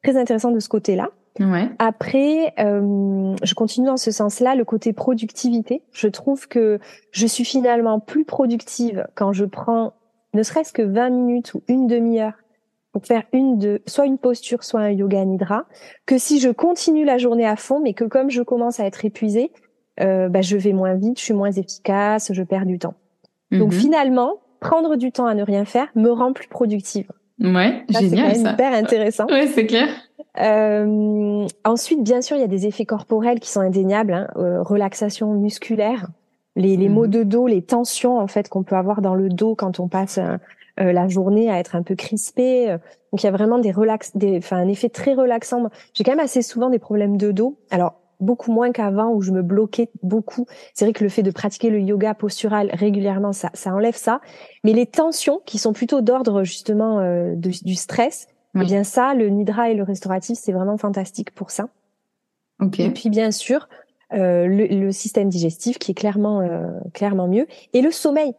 [0.04, 1.10] très intéressant de ce côté-là.
[1.40, 1.70] Ouais.
[1.80, 5.84] Après, euh, je continue dans ce sens-là, le côté productivité.
[5.92, 6.80] Je trouve que
[7.12, 9.94] je suis finalement plus productive quand je prends
[10.34, 12.34] ne serait-ce que 20 minutes ou une demi-heure
[12.92, 15.66] pour faire une de soit une posture, soit un yoga nidra,
[16.06, 19.06] que si je continue la journée à fond, mais que comme je commence à être
[19.06, 19.52] épuisée,
[20.00, 22.96] euh, bah, je vais moins vite, je suis moins efficace, je perds du temps.
[23.52, 23.80] Donc mhm.
[23.80, 27.12] finalement, prendre du temps à ne rien faire me rend plus productive.
[27.40, 28.36] Ouais, génial.
[28.36, 29.26] C'est hyper intéressant.
[29.28, 29.88] ouais, c'est clair.
[30.40, 34.14] Euh, ensuite, bien sûr, il y a des effets corporels qui sont indéniables.
[34.14, 34.28] Hein.
[34.38, 36.08] Euh, relaxation musculaire,
[36.56, 37.12] les, les maux mhm.
[37.12, 40.18] de dos, les tensions en fait qu'on peut avoir dans le dos quand on passe
[40.18, 40.38] euh,
[40.92, 42.68] la journée à être un peu crispé.
[43.12, 45.70] Donc il y a vraiment des relax, des, enfin un effet très relaxant.
[45.94, 47.58] J'ai quand même assez souvent des problèmes de dos.
[47.72, 50.46] Alors beaucoup moins qu'avant où je me bloquais beaucoup.
[50.74, 54.22] C'est vrai que le fait de pratiquer le yoga postural régulièrement, ça, ça enlève ça.
[54.64, 58.28] Mais les tensions qui sont plutôt d'ordre justement euh, du stress,
[58.62, 61.70] eh bien ça, le nidra et le restauratif, c'est vraiment fantastique pour ça.
[62.60, 62.86] Okay.
[62.86, 63.68] Et puis bien sûr,
[64.14, 68.34] euh, le, le, système digestif qui est clairement euh, clairement mieux et le sommeil.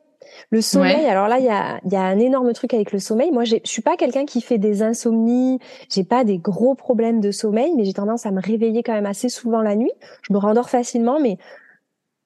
[0.51, 3.31] Le sommeil, alors là, il y a, y a un énorme truc avec le sommeil.
[3.31, 5.59] Moi, je suis pas quelqu'un qui fait des insomnies,
[5.91, 9.07] j'ai pas des gros problèmes de sommeil, mais j'ai tendance à me réveiller quand même
[9.07, 9.93] assez souvent la nuit.
[10.23, 11.39] Je me rendors facilement, mais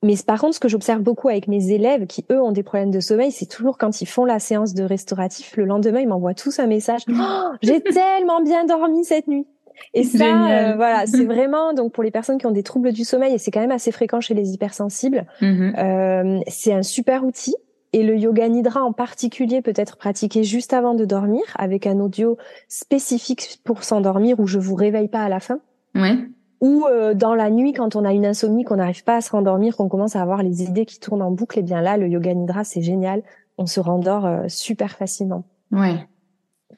[0.03, 2.91] mais par contre, ce que j'observe beaucoup avec mes élèves qui, eux, ont des problèmes
[2.91, 6.35] de sommeil, c'est toujours quand ils font la séance de restauratif, le lendemain, ils m'envoient
[6.35, 7.03] tous un message.
[7.09, 9.47] Oh, j'ai tellement bien dormi cette nuit.
[9.95, 13.05] Et ça, euh, voilà, c'est vraiment donc pour les personnes qui ont des troubles du
[13.05, 15.27] sommeil et c'est quand même assez fréquent chez les hypersensibles.
[15.41, 15.79] Mm-hmm.
[15.79, 17.55] euh, c'est un super outil.
[17.95, 22.01] Et le yoga nidra en particulier peut être pratiqué juste avant de dormir avec un
[22.01, 25.61] audio spécifique pour s'endormir où je vous réveille pas à la fin.
[25.95, 26.17] Ouais.
[26.62, 29.33] Ou euh, dans la nuit quand on a une insomnie, qu'on n'arrive pas à se
[29.33, 31.96] rendormir, qu'on commence à avoir les idées qui tournent en boucle, et eh bien là
[31.96, 33.22] le yoga nidra c'est génial,
[33.59, 35.44] on se rendort euh, super facilement.
[35.72, 36.07] Ouais.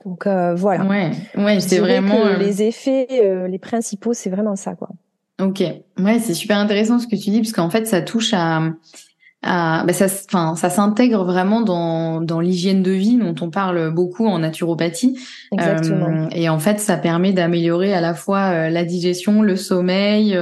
[0.07, 0.87] Donc euh, voilà.
[0.87, 3.07] Ouais, ouais, c'est vraiment les effets,
[3.47, 4.89] les principaux, c'est vraiment ça quoi.
[5.39, 5.63] Ok,
[5.99, 8.63] ouais, c'est super intéressant ce que tu dis parce qu'en fait ça touche à
[9.45, 14.27] bah ça, enfin, ça s'intègre vraiment dans, dans l'hygiène de vie dont on parle beaucoup
[14.27, 15.19] en naturopathie.
[15.53, 16.09] Exactement.
[16.09, 20.39] Euh, et en fait, ça permet d'améliorer à la fois euh, la digestion, le sommeil,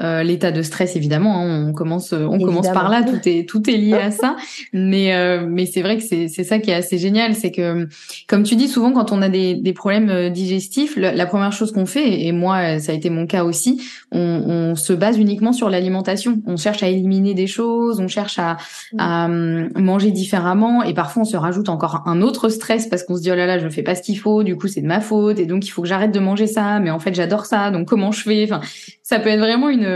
[0.00, 1.40] euh, euh l'état de stress évidemment.
[1.40, 3.02] Hein, on commence, on commence par là.
[3.02, 4.36] Tout est tout est lié à ça.
[4.72, 5.12] Mais
[5.46, 7.88] mais c'est vrai que c'est c'est ça qui est assez génial, c'est que
[8.26, 11.86] comme tu dis souvent quand on a des des problèmes digestifs, la, première chose qu'on
[11.86, 15.70] fait, et moi ça a été mon cas aussi, on, on se base uniquement sur
[15.70, 16.40] l'alimentation.
[16.46, 18.56] On cherche à éliminer des choses, on cherche à,
[18.98, 23.16] à hum, manger différemment et parfois on se rajoute encore un autre stress parce qu'on
[23.16, 24.86] se dit oh là là je fais pas ce qu'il faut du coup c'est de
[24.86, 27.46] ma faute et donc il faut que j'arrête de manger ça mais en fait j'adore
[27.46, 28.44] ça donc comment je fais?
[28.44, 28.60] Enfin
[29.02, 29.86] ça peut être vraiment une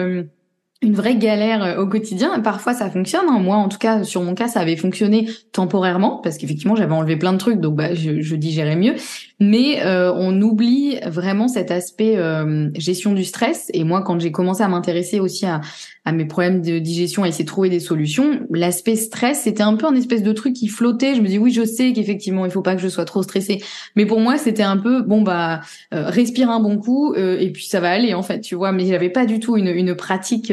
[0.85, 2.39] une vraie galère euh, au quotidien.
[2.41, 3.27] Parfois, ça fonctionne.
[3.29, 3.39] Hein.
[3.41, 7.17] Moi, en tout cas, sur mon cas, ça avait fonctionné temporairement parce qu'effectivement, j'avais enlevé
[7.17, 8.95] plein de trucs, donc bah, je, je digérais mieux.
[9.41, 13.71] Mais euh, on oublie vraiment cet aspect euh, gestion du stress.
[13.75, 15.61] Et moi, quand j'ai commencé à m'intéresser aussi à,
[16.05, 19.75] à mes problèmes de digestion, à essayer de trouver des solutions, l'aspect stress, c'était un
[19.75, 21.15] peu un espèce de truc qui flottait.
[21.15, 23.63] Je me dis oui, je sais qu'effectivement, il faut pas que je sois trop stressée.
[23.97, 25.61] Mais pour moi, c'était un peu bon bah
[25.93, 28.73] respire un bon coup et puis ça va aller en fait, tu vois.
[28.73, 30.53] Mais j'avais pas du tout une, une pratique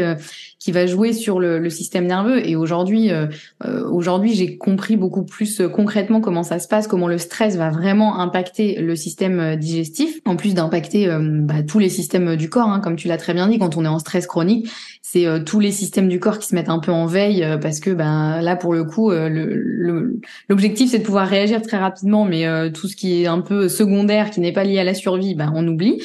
[0.61, 2.47] qui va jouer sur le, le système nerveux.
[2.47, 3.25] Et aujourd'hui, euh,
[3.65, 7.55] euh, aujourd'hui, j'ai compris beaucoup plus euh, concrètement comment ça se passe, comment le stress
[7.57, 12.69] va vraiment impacter le système digestif, en plus d'impacter bah, tous les systèmes du corps,
[12.69, 13.57] hein, comme tu l'as très bien dit.
[13.57, 14.69] Quand on est en stress chronique,
[15.01, 17.89] c'est tous les systèmes du corps qui se mettent un peu en veille parce que
[17.89, 19.11] ben là pour le coup
[20.47, 24.29] l'objectif c'est de pouvoir réagir très rapidement mais tout ce qui est un peu secondaire
[24.29, 26.01] qui n'est pas lié à la survie ben on oublie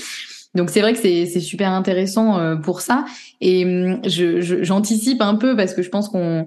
[0.56, 3.04] donc c'est vrai que c'est super intéressant euh, pour ça.
[3.40, 6.46] Et hum, je j'anticipe un peu parce que je pense qu'on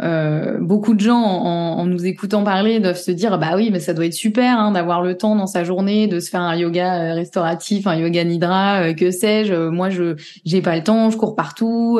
[0.00, 3.80] euh, beaucoup de gens en, en, nous écoutant parler doivent se dire bah oui mais
[3.80, 6.54] ça doit être super hein, d'avoir le temps dans sa journée de se faire un
[6.54, 9.68] yoga euh, restauratif, un yoga nidra, que sais-je.
[9.68, 11.98] Moi je j'ai pas le temps, je cours partout.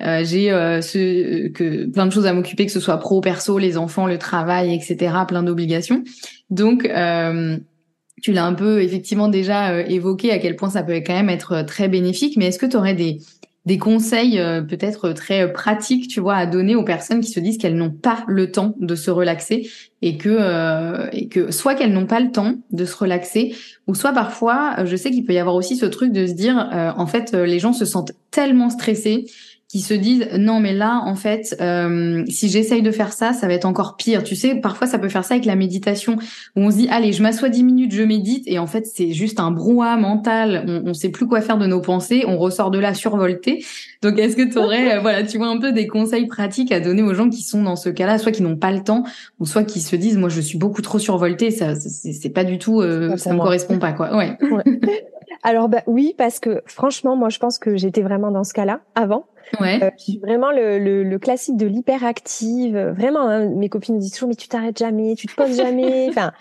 [0.00, 4.06] j'ai ce, que plein de choses à m'occuper, que ce soit pro, perso, les enfants,
[4.06, 5.14] le travail, etc.
[5.28, 6.02] Plein d'obligations.
[6.48, 6.88] Donc
[8.24, 11.28] tu l'as un peu effectivement déjà euh, évoqué à quel point ça peut quand même
[11.28, 13.18] être euh, très bénéfique, mais est-ce que tu aurais des,
[13.66, 17.58] des conseils euh, peut-être très pratiques, tu vois, à donner aux personnes qui se disent
[17.58, 19.68] qu'elles n'ont pas le temps de se relaxer
[20.00, 23.54] et que et que soit qu'elles n'ont pas le temps de se relaxer
[23.88, 26.56] ou soit parfois, je sais qu'il peut y avoir aussi ce truc de se dire
[26.96, 29.26] en fait les gens se sentent tellement stressés
[29.74, 33.48] qui se disent non mais là en fait euh, si j'essaye de faire ça ça
[33.48, 34.22] va être encore pire.
[34.22, 36.14] Tu sais parfois ça peut faire ça avec la méditation
[36.54, 39.10] où on se dit allez je m'assois dix minutes je médite et en fait c'est
[39.10, 40.64] juste un brouhaha mental.
[40.68, 43.64] On, on sait plus quoi faire de nos pensées on ressort de là survolté
[44.00, 46.78] donc est-ce que tu aurais euh, voilà tu vois un peu des conseils pratiques à
[46.78, 49.02] donner aux gens qui sont dans ce cas-là soit qui n'ont pas le temps
[49.40, 52.58] ou soit qui se disent moi je suis beaucoup trop survolté ça c'est pas du
[52.58, 54.16] tout euh, ça me correspond pas quoi.
[54.16, 54.38] Ouais.
[55.42, 58.82] Alors bah oui parce que franchement moi je pense que j'étais vraiment dans ce cas-là
[58.94, 59.26] avant
[59.60, 59.82] Ouais.
[59.82, 59.90] Euh,
[60.22, 62.76] vraiment le, le, le, classique de l'hyperactive.
[62.96, 66.06] Vraiment, hein, mes copines me disent toujours mais tu t'arrêtes jamais, tu te poses jamais.
[66.10, 66.32] enfin,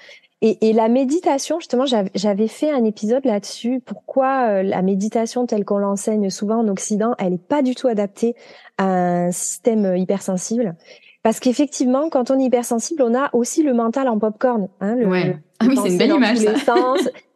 [0.42, 3.82] Et, et la méditation, justement, j'avais fait un épisode là-dessus.
[3.86, 7.88] Pourquoi euh, la méditation telle qu'on l'enseigne souvent en Occident, elle n'est pas du tout
[7.88, 8.36] adaptée
[8.78, 10.76] à un système hypersensible.
[11.24, 14.68] Parce qu'effectivement, quand on est hypersensible, on a aussi le mental en popcorn.
[14.82, 15.38] Hein, le, ouais.
[15.64, 16.40] Ah oui, c'est une belle image.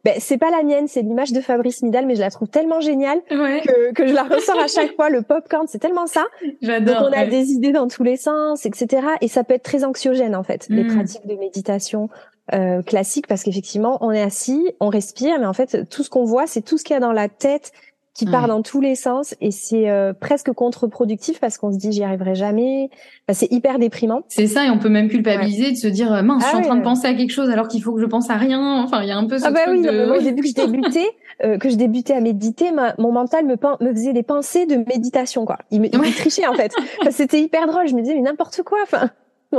[0.03, 2.79] Ben, c'est pas la mienne, c'est l'image de Fabrice Midal, mais je la trouve tellement
[2.79, 5.09] géniale que, que je la ressors à chaque fois.
[5.09, 6.25] Le popcorn, c'est tellement ça.
[6.61, 7.01] J'adore.
[7.01, 9.05] Donc on a des idées dans tous les sens, etc.
[9.19, 10.95] Et ça peut être très anxiogène en fait, les mm.
[10.95, 12.09] pratiques de méditation
[12.53, 16.23] euh, classiques, parce qu'effectivement, on est assis, on respire, mais en fait, tout ce qu'on
[16.23, 17.73] voit, c'est tout ce qu'il y a dans la tête
[18.17, 21.91] qui part dans tous les sens et c'est euh, presque contre-productif parce qu'on se dit
[21.91, 22.89] j'y arriverai jamais.
[23.32, 24.23] c'est hyper déprimant.
[24.27, 26.62] C'est ça et on peut même culpabiliser de se dire euh, mince, je suis ah
[26.62, 28.82] en train de penser à quelque chose alors qu'il faut que je pense à rien.
[28.84, 30.17] Enfin, il y a un peu ce ah bah oui, de...
[30.17, 31.08] au début que je débutais,
[31.43, 34.77] euh, que je débutais à méditer, ma, mon mental me, me faisait des pensées de
[34.77, 35.60] méditation quoi.
[35.69, 36.73] Il me, il trichait en fait.
[37.12, 37.88] C'était hyper drôle.
[37.88, 38.80] Je me disais mais n'importe quoi.
[38.82, 39.12] Enfin.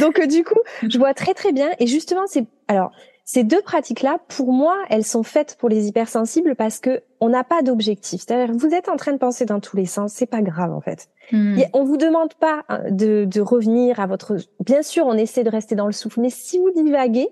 [0.00, 2.92] Donc du coup, je vois très très bien et justement c'est alors
[3.24, 7.42] ces deux pratiques-là, pour moi, elles sont faites pour les hypersensibles parce que on n'a
[7.42, 8.20] pas d'objectif.
[8.20, 10.82] C'est-à-dire, vous êtes en train de penser dans tous les sens, c'est pas grave en
[10.82, 11.08] fait.
[11.32, 11.58] Hmm.
[11.72, 14.36] on vous demande pas hein, de, de, revenir à votre.
[14.60, 17.28] Bien sûr, on essaie de rester dans le souffle, mais si vous divaguez,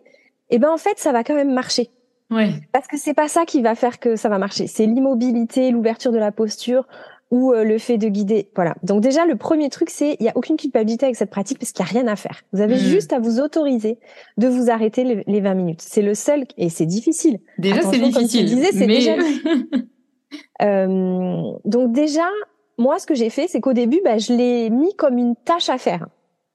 [0.49, 1.91] eh ben en fait, ça va quand même marcher.
[2.31, 2.55] Ouais.
[2.73, 4.67] Parce que c'est pas ça qui va faire que ça va marcher.
[4.67, 6.87] C'est l'immobilité, l'ouverture de la posture,
[7.33, 8.51] ou euh, le fait de guider.
[8.55, 8.77] Voilà.
[8.83, 11.73] Donc déjà, le premier truc, c'est il y a aucune culpabilité avec cette pratique parce
[11.73, 12.43] qu'il y a rien à faire.
[12.53, 12.79] Vous avez mm.
[12.79, 13.99] juste à vous autoriser
[14.37, 15.81] de vous arrêter les, 20 minutes.
[15.81, 17.41] C'est le seul et c'est difficile.
[17.59, 18.49] Déjà, c'est difficile.
[18.73, 19.15] c'est déjà.
[20.63, 22.29] euh, donc déjà,
[22.77, 25.71] moi, ce que j'ai fait, c'est qu'au début, bah, je l'ai mis comme une tâche
[25.71, 26.07] à faire.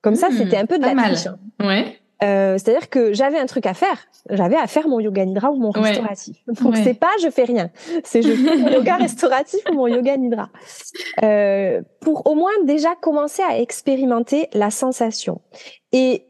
[0.04, 0.34] Comme ça, mm.
[0.34, 1.16] c'était un peu de la mal.
[1.26, 1.66] Hein.
[1.66, 1.98] Ouais.
[2.24, 3.98] Euh, c'est-à-dire que j'avais un truc à faire.
[4.30, 6.38] J'avais à faire mon yoga nidra ou mon restauratif.
[6.62, 7.70] Donc c'est pas je fais rien,
[8.04, 10.50] c'est je fais mon yoga restauratif ou mon yoga nidra.
[11.24, 15.42] Euh, pour au moins déjà commencer à expérimenter la sensation.
[15.92, 16.26] Et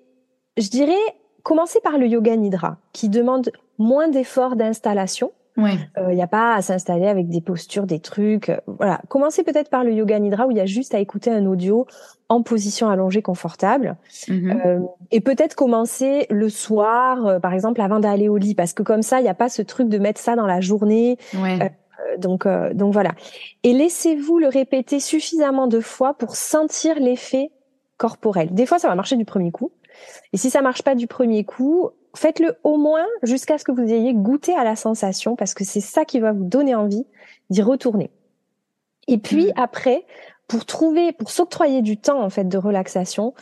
[0.58, 0.96] je dirais
[1.44, 6.14] commencer par le yoga nidra qui demande moins d'efforts d'installation il ouais.
[6.14, 8.50] n'y euh, a pas à s'installer avec des postures, des trucs.
[8.50, 9.02] Euh, voilà.
[9.10, 11.88] Commencez peut-être par le yoga nidra où il y a juste à écouter un audio
[12.30, 13.96] en position allongée confortable.
[14.28, 14.66] Mm-hmm.
[14.66, 14.80] Euh,
[15.12, 19.02] et peut-être commencer le soir, euh, par exemple, avant d'aller au lit, parce que comme
[19.02, 21.18] ça, il n'y a pas ce truc de mettre ça dans la journée.
[21.34, 21.72] Ouais.
[22.20, 23.12] donc, donc voilà.
[23.64, 27.52] Et laissez-vous le répéter suffisamment de fois pour sentir l'effet
[27.98, 28.54] corporel.
[28.54, 29.72] Des fois, ça va marcher du premier coup.
[30.32, 33.92] Et si ça marche pas du premier coup, faites-le au moins jusqu'à ce que vous
[33.94, 37.06] ayez goûté à la sensation, parce que c'est ça qui va vous donner envie
[37.50, 38.10] d'y retourner.
[39.08, 39.54] Et puis mmh.
[39.56, 40.06] après,
[40.48, 43.34] pour trouver, pour s'octroyer du temps en fait de relaxation,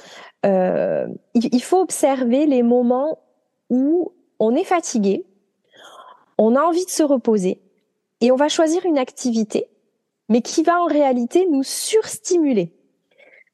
[0.45, 3.19] euh, il, faut observer les moments
[3.69, 5.25] où on est fatigué,
[6.37, 7.61] on a envie de se reposer,
[8.21, 9.67] et on va choisir une activité,
[10.29, 12.73] mais qui va en réalité nous surstimuler.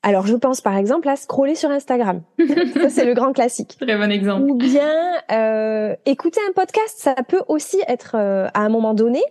[0.03, 2.21] Alors, je pense par exemple à scroller sur Instagram.
[2.73, 3.77] ça, c'est le grand classique.
[3.79, 4.49] Très bon exemple.
[4.49, 4.93] Ou bien
[5.31, 6.95] euh, écouter un podcast.
[6.97, 9.21] Ça peut aussi être euh, à un moment donné.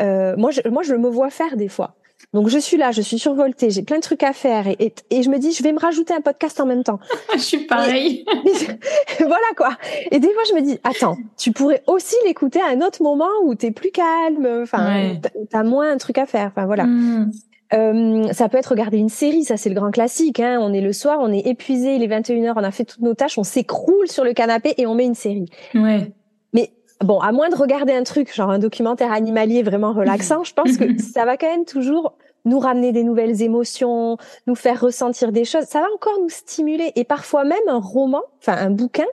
[0.00, 1.94] Euh, moi, je, moi, je me vois faire des fois.
[2.32, 4.94] Donc, je suis là, je suis survoltée, j'ai plein de trucs à faire et, et,
[5.10, 7.00] et, je me dis, je vais me rajouter un podcast en même temps.
[7.34, 8.24] je suis pareil.
[9.18, 9.70] voilà quoi.
[10.10, 13.30] Et des fois, je me dis, attends, tu pourrais aussi l'écouter à un autre moment
[13.44, 16.48] où t'es plus calme, enfin, tu t'as moins un truc à faire.
[16.54, 16.84] Enfin, voilà.
[16.84, 17.30] Hmm.
[17.72, 20.40] Euh, ça peut être regarder une série, ça c'est le grand classique.
[20.40, 20.58] Hein.
[20.60, 23.14] On est le soir, on est épuisé, il est 21h, on a fait toutes nos
[23.14, 25.46] tâches, on s'écroule sur le canapé et on met une série.
[25.74, 26.10] Ouais.
[26.52, 30.52] Mais bon, à moins de regarder un truc, genre un documentaire animalier vraiment relaxant, je
[30.52, 35.30] pense que ça va quand même toujours nous ramener des nouvelles émotions, nous faire ressentir
[35.30, 35.64] des choses.
[35.64, 39.06] Ça va encore nous stimuler et parfois même un roman, enfin un bouquin.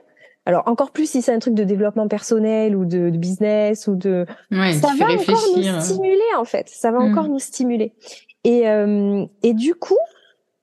[0.46, 4.24] Alors encore plus si c'est un truc de développement personnel ou de, business ou de,
[4.50, 6.70] ouais, ça va encore nous stimuler en fait.
[6.70, 7.10] Ça va mm.
[7.10, 7.92] encore nous stimuler.
[8.44, 9.98] Et, euh, et du coup,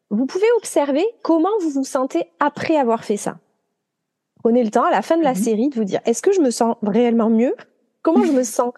[0.09, 3.37] vous pouvez observer comment vous vous sentez après avoir fait ça.
[4.43, 5.39] Prenez le temps à la fin de la mhm.
[5.43, 7.55] série de vous dire est-ce que je me sens réellement mieux?
[8.01, 8.73] Comment je me sens?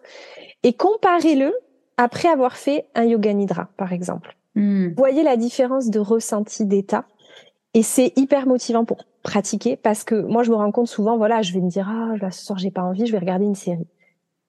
[0.63, 1.53] Et comparez-le
[1.97, 4.37] après avoir fait un yoga nidra, par exemple.
[4.55, 4.89] Hmm.
[4.95, 7.05] Voyez la différence de ressenti d'état.
[7.73, 11.41] Et c'est hyper motivant pour pratiquer parce que moi, je me rends compte souvent, voilà,
[11.41, 13.55] je vais me dire, ah, là, ce soir, j'ai pas envie, je vais regarder une
[13.55, 13.87] série.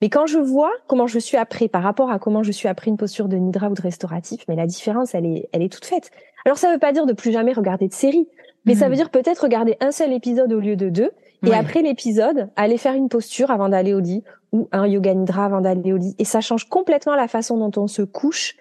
[0.01, 2.91] Mais quand je vois comment je suis après par rapport à comment je suis après
[2.91, 5.85] une posture de nidra ou de restauratif, mais la différence, elle est, elle est toute
[5.85, 6.11] faite.
[6.45, 8.29] Alors ça veut pas dire de plus jamais regarder de série,
[8.65, 8.91] mais ça hmm.
[8.91, 11.11] veut dire peut-être regarder un seul épisode au lieu de deux,
[11.47, 15.45] et après l'épisode, aller faire une posture avant d'aller au lit ou un yoga nidra
[15.45, 16.15] avant d'aller au lit.
[16.19, 18.57] Et ça change complètement la façon dont on se couche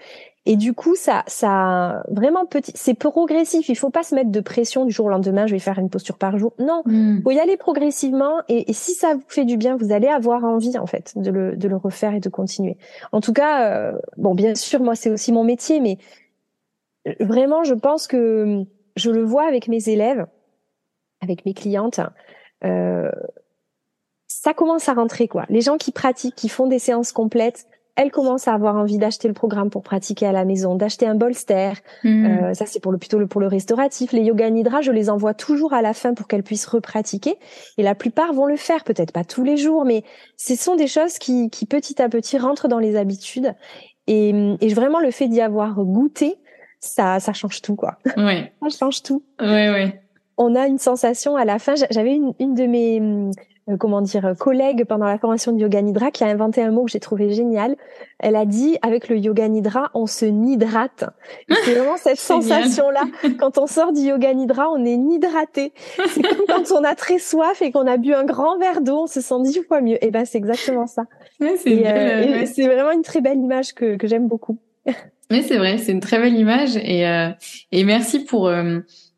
[0.50, 3.68] et du coup, ça, ça vraiment petit, c'est progressif.
[3.68, 5.46] Il faut pas se mettre de pression du jour au lendemain.
[5.46, 6.54] Je vais faire une posture par jour.
[6.58, 7.22] Non, mm.
[7.22, 8.40] faut y aller progressivement.
[8.48, 11.58] Et, si ça vous fait du bien, vous allez avoir envie en fait de le,
[11.58, 12.78] de le refaire et de continuer.
[13.12, 15.98] En tout cas, euh, bon, bien sûr, moi c'est aussi mon métier, mais
[17.10, 18.64] euh, vraiment, je pense que
[18.96, 20.28] je le vois avec mes élèves,
[21.20, 22.00] avec mes clientes.
[22.64, 23.12] Euh,
[24.28, 25.46] ça commence à rentrer quoi.
[25.50, 27.68] Les gens qui pratiquent, qui font des séances complètes,
[27.98, 31.16] elles commencent à avoir envie d'acheter le programme pour pratiquer à la maison, d'acheter un
[31.16, 31.74] bolster.
[32.04, 32.26] Mmh.
[32.26, 34.12] Euh, ça c'est pour le plutôt le, pour le restauratif.
[34.14, 37.38] Les yoga nidra, je les envoie toujours à la fin pour qu'elles puissent repratiquer.
[37.80, 40.04] Et la plupart vont le faire, peut-être pas tous les jours, mais
[40.38, 43.56] ce sont des choses qui, qui petit à petit rentrent dans les habitudes.
[44.06, 44.30] Et,
[44.62, 46.36] et vraiment le fait d'y avoir goûté,
[46.80, 47.98] ça, ça change tout quoi.
[48.16, 48.44] Oui.
[48.70, 49.24] ça change tout.
[49.42, 49.92] Oui, oui.
[50.38, 51.74] On a une sensation à la fin.
[51.90, 53.32] J'avais une, une de mes
[53.76, 56.86] comment dire euh, collègue pendant la formation de yoga nidra qui a inventé un mot
[56.86, 57.76] que j'ai trouvé génial.
[58.20, 61.04] Elle a dit avec le yoga nidra, on se nidrate.
[61.50, 63.02] C'est vraiment cette sensation là
[63.40, 65.74] quand on sort du yoga nidra, on est nidraté.
[66.08, 69.04] C'est comme quand on a très soif et qu'on a bu un grand verre d'eau,
[69.04, 70.04] on se sent dix fois mieux.
[70.04, 71.04] Et ben c'est exactement ça.
[71.42, 74.58] Ouais, c'est euh, vraiment une très belle image que, que j'aime beaucoup.
[75.30, 77.30] Oui, c'est vrai, c'est une très belle image et euh,
[77.74, 78.50] et merci pour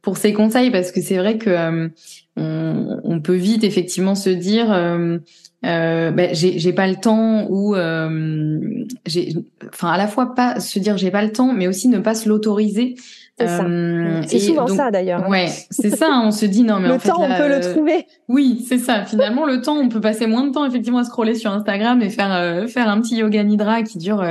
[0.01, 1.91] pour ces conseils parce que c'est vrai que
[2.39, 5.17] on, on, peut vite effectivement se dire euh,
[5.65, 8.59] euh, bah, j'ai pas le temps ou euh,
[9.05, 9.35] j'ai
[9.67, 12.15] enfin à la fois pas se dire j'ai pas le temps mais aussi ne pas
[12.15, 12.95] se l'autoriser
[13.41, 15.23] euh, c'est souvent ça d'ailleurs.
[15.23, 15.29] Hein.
[15.29, 16.21] Ouais, c'est ça.
[16.23, 18.05] On se dit non mais le en fait, temps on peut le trouver.
[18.27, 19.05] Oui, c'est ça.
[19.05, 22.09] Finalement, le temps, on peut passer moins de temps effectivement à scroller sur Instagram et
[22.09, 24.25] faire euh, faire un petit yoga nidra qui dure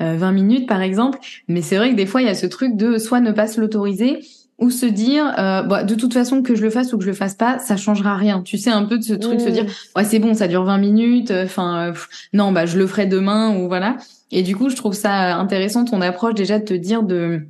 [0.00, 1.18] 20 minutes par exemple.
[1.46, 3.46] Mais c'est vrai que des fois il y a ce truc de soit ne pas
[3.46, 4.20] se l'autoriser
[4.58, 7.08] ou se dire euh, bah, de toute façon que je le fasse ou que je
[7.08, 8.42] le fasse pas ça changera rien.
[8.42, 10.78] Tu sais un peu de ce truc se dire ouais c'est bon ça dure 20
[10.78, 11.92] minutes enfin euh,
[12.32, 13.96] non bah je le ferai demain ou voilà.
[14.30, 17.46] Et du coup je trouve ça intéressant ton approche déjà de te dire de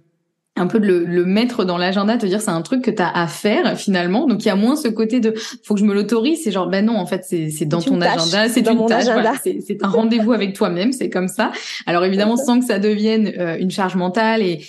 [0.59, 3.03] un peu de le, le mettre dans l'agenda, te dire c'est un truc que tu
[3.03, 4.27] as à faire finalement.
[4.27, 6.69] Donc il y a moins ce côté de faut que je me l'autorise, c'est genre
[6.69, 9.89] ben non en fait c'est c'est dans ton agenda, c'est une tâche, voilà, c'est un
[9.89, 11.53] rendez-vous avec toi-même, c'est comme ça.
[11.87, 14.61] Alors évidemment sans que ça devienne euh, une charge mentale et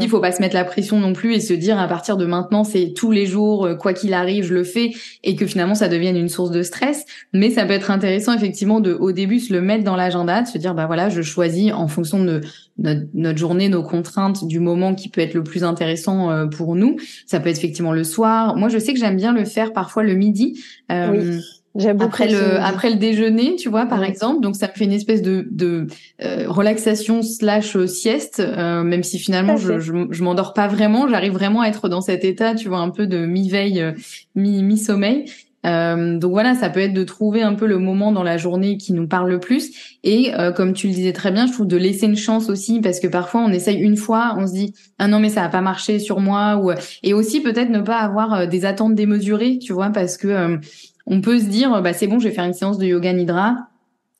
[0.00, 2.26] il faut pas se mettre la pression non plus et se dire à partir de
[2.26, 4.92] maintenant c'est tous les jours euh, quoi qu'il arrive je le fais
[5.24, 7.04] et que finalement ça devienne une source de stress.
[7.32, 10.48] Mais ça peut être intéressant effectivement de au début se le mettre dans l'agenda, de
[10.48, 12.40] se dire bah voilà je choisis en fonction de
[12.78, 16.76] notre, notre journée, nos contraintes du moment qui peut être le plus intéressant euh, pour
[16.76, 16.96] nous.
[17.26, 18.56] Ça peut être effectivement le soir.
[18.56, 20.62] Moi, je sais que j'aime bien le faire parfois le midi.
[20.90, 21.40] Euh, oui.
[21.76, 24.40] J'aime après le après le déjeuner, tu vois, par exemple.
[24.40, 25.86] Donc ça me fait une espèce de de
[26.20, 31.06] euh, relaxation slash sieste, même si finalement je, je, je m'endors pas vraiment.
[31.06, 33.84] J'arrive vraiment à être dans cet état, tu vois, un peu de mi veille,
[34.34, 35.26] mi mi sommeil.
[35.66, 38.76] Euh, donc voilà, ça peut être de trouver un peu le moment dans la journée
[38.76, 39.96] qui nous parle le plus.
[40.04, 42.80] Et euh, comme tu le disais très bien, je trouve de laisser une chance aussi
[42.80, 45.48] parce que parfois on essaye une fois, on se dit ah non mais ça va
[45.48, 49.58] pas marcher sur moi ou et aussi peut-être ne pas avoir euh, des attentes démesurées,
[49.58, 50.58] tu vois, parce que
[51.06, 53.69] on peut se dire bah c'est bon, je vais faire une séance de yoga nidra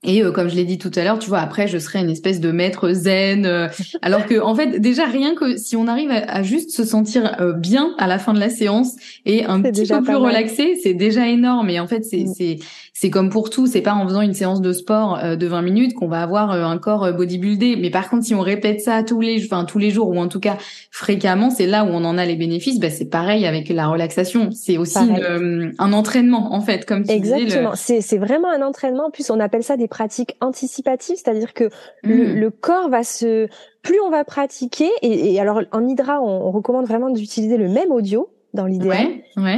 [0.03, 2.09] et euh, comme je l'ai dit tout à l'heure, tu vois, après, je serais une
[2.09, 3.45] espèce de maître zen.
[3.45, 3.69] Euh,
[4.01, 7.53] alors que, en fait, déjà rien que si on arrive à, juste se sentir euh,
[7.53, 8.97] bien à la fin de la séance
[9.27, 11.69] et un petit peu plus relaxé, c'est déjà énorme.
[11.69, 12.63] Et en fait, c'est mm.
[13.01, 13.67] C'est comme pour tout.
[13.67, 16.79] C'est pas en faisant une séance de sport de 20 minutes qu'on va avoir un
[16.79, 17.77] corps bodybuildé.
[17.77, 20.29] Mais par contre, si on répète ça tous les, enfin tous les jours ou en
[20.29, 20.57] tout cas
[20.91, 22.79] fréquemment, c'est là où on en a les bénéfices.
[22.79, 24.51] Bah, c'est pareil avec la relaxation.
[24.53, 27.73] C'est aussi un entraînement en fait, comme tu Exactement.
[27.75, 29.07] C'est c'est vraiment un entraînement.
[29.07, 31.69] En plus, on appelle ça des pratique anticipative, c'est-à-dire que
[32.03, 32.51] le, mm.
[32.61, 33.49] corps va se,
[33.83, 38.29] plus on va pratiquer, et, alors en hydra, on, recommande vraiment d'utiliser le même audio
[38.55, 39.09] dans l'idéal,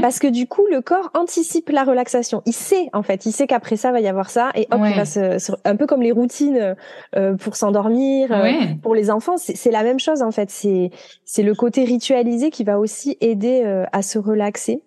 [0.01, 2.43] parce que du coup le corps anticipe la relaxation.
[2.47, 4.95] Il sait en fait, il sait qu'après ça va y avoir ça, et hop, il
[4.95, 6.77] va se, un peu comme les routines
[7.17, 10.51] euh, pour s'endormir, euh, pour les enfants, c'est la même chose en fait.
[10.51, 10.91] C'est
[11.25, 14.83] c'est le côté ritualisé qui va aussi aider euh, à se relaxer.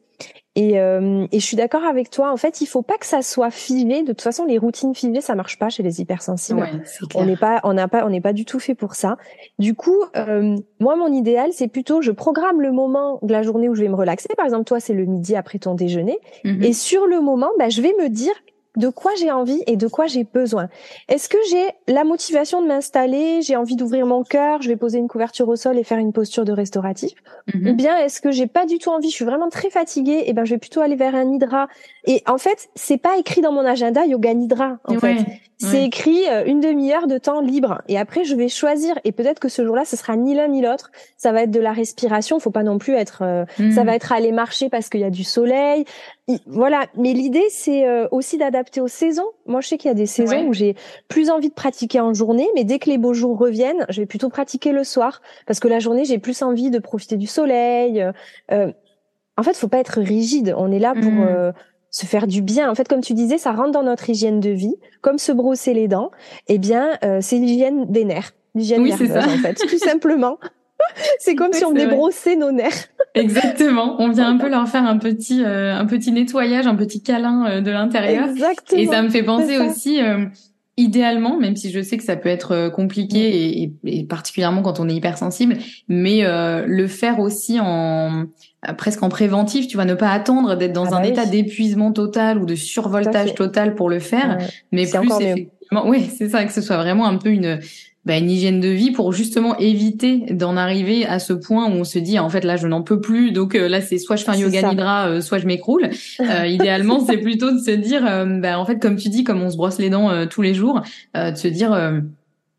[0.55, 2.31] Et, euh, et, je suis d'accord avec toi.
[2.31, 4.03] En fait, il faut pas que ça soit figé.
[4.03, 6.61] De toute façon, les routines figées, ça marche pas chez les hypersensibles.
[6.61, 6.71] Ouais,
[7.13, 9.17] on n'est pas, on n'a pas, on n'est pas du tout fait pour ça.
[9.59, 13.67] Du coup, euh, moi, mon idéal, c'est plutôt, je programme le moment de la journée
[13.67, 14.29] où je vais me relaxer.
[14.37, 16.19] Par exemple, toi, c'est le midi après ton déjeuner.
[16.45, 16.63] Mhm.
[16.63, 18.33] Et sur le moment, bah, je vais me dire
[18.75, 20.69] de quoi j'ai envie et de quoi j'ai besoin.
[21.07, 24.99] Est-ce que j'ai la motivation de m'installer, j'ai envie d'ouvrir mon cœur, je vais poser
[24.99, 27.13] une couverture au sol et faire une posture de restauratif
[27.53, 27.67] mhm.
[27.67, 30.33] Ou bien est-ce que j'ai pas du tout envie, je suis vraiment très fatiguée, et
[30.33, 31.67] ben je vais plutôt aller vers un hydra.
[32.05, 35.17] Et en fait, c'est pas écrit dans mon agenda yoga nidra en fait.
[35.57, 39.39] C'est écrit euh, une demi-heure de temps libre et après je vais choisir et peut-être
[39.39, 40.91] que ce jour-là ce sera ni l'un ni l'autre.
[41.17, 43.85] Ça va être de la respiration, faut pas non plus être euh, ça mhm.
[43.85, 45.85] va être aller marcher parce qu'il y a du soleil,
[46.47, 49.29] voilà, mais l'idée c'est euh, aussi d'adapter aux saisons.
[49.45, 50.75] Moi, je sais qu'il y a des saisons où j'ai
[51.07, 54.07] plus envie de pratiquer en journée, mais dès que les beaux jours reviennent, je vais
[54.07, 58.01] plutôt pratiquer le soir parce que la journée j'ai plus envie de profiter du soleil.
[58.01, 58.11] Euh,
[58.51, 58.71] euh
[59.37, 60.55] en fait, faut pas être rigide.
[60.57, 61.27] On est là pour mmh.
[61.27, 61.51] euh,
[61.91, 62.71] se faire du bien.
[62.71, 65.73] En fait, comme tu disais, ça rentre dans notre hygiène de vie, comme se brosser
[65.73, 66.09] les dents.
[66.47, 70.37] Eh bien, c'est l'hygiène des nerfs, l'hygiène oui, nerveuse en fait, tout simplement.
[71.19, 72.89] c'est comme si on débrossait nos nerfs.
[73.13, 73.95] Exactement.
[73.99, 77.45] On vient un peu leur faire un petit, euh, un petit nettoyage, un petit câlin
[77.45, 78.29] euh, de l'intérieur.
[78.29, 78.81] Exactement.
[78.81, 80.25] Et ça me fait penser aussi, euh,
[80.75, 83.87] idéalement, même si je sais que ça peut être compliqué mm.
[83.87, 85.57] et, et, particulièrement quand on est hypersensible,
[85.87, 86.23] mais
[86.67, 88.25] le faire aussi en
[88.77, 91.91] presque en préventif, tu vois, ne pas attendre d'être dans ah un bah état d'épuisement
[91.91, 94.39] total ou de survoltage total pour le faire,
[94.71, 97.59] mais plus effectivement, oui, c'est ça, que ce soit vraiment un peu une
[98.05, 101.83] bah, une hygiène de vie pour justement éviter d'en arriver à ce point où on
[101.83, 103.31] se dit en fait là je n'en peux plus.
[103.31, 105.89] Donc euh, là c'est soit je fais un yoga nidra euh, soit je m'écroule.
[106.21, 108.01] Euh, idéalement c'est plutôt de se dire
[108.41, 110.81] bah, en fait comme tu dis comme on se brosse les dents tous les jours
[111.13, 111.71] de se dire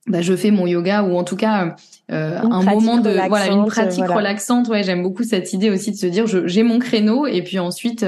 [0.07, 1.75] bah, je fais mon yoga ou en tout cas
[2.09, 4.69] un moment de voilà une pratique relaxante.
[4.69, 8.05] Ouais j'aime beaucoup cette idée aussi de se dire j'ai mon créneau et puis ensuite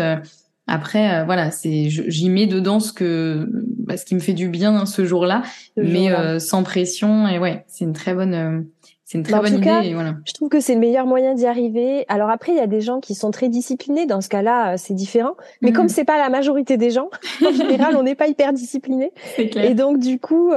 [0.68, 4.48] après, euh, voilà, c'est j'y mets dedans ce que bah, ce qui me fait du
[4.48, 5.42] bien ce jour-là,
[5.76, 7.26] mais euh, sans pression.
[7.26, 8.60] Et ouais, c'est une très bonne euh,
[9.06, 9.94] c'est une très bonne idée.
[9.94, 10.16] voilà.
[10.26, 12.04] Je trouve que c'est le meilleur moyen d'y arriver.
[12.08, 14.04] Alors après, il y a des gens qui sont très disciplinés.
[14.04, 15.34] Dans ce cas-là, c'est différent.
[15.62, 15.88] Mais comme mm.
[15.88, 17.08] c'est pas la majorité des gens,
[17.46, 19.12] en général, on n'est pas hyper discipliné.
[19.38, 20.52] Et donc du coup,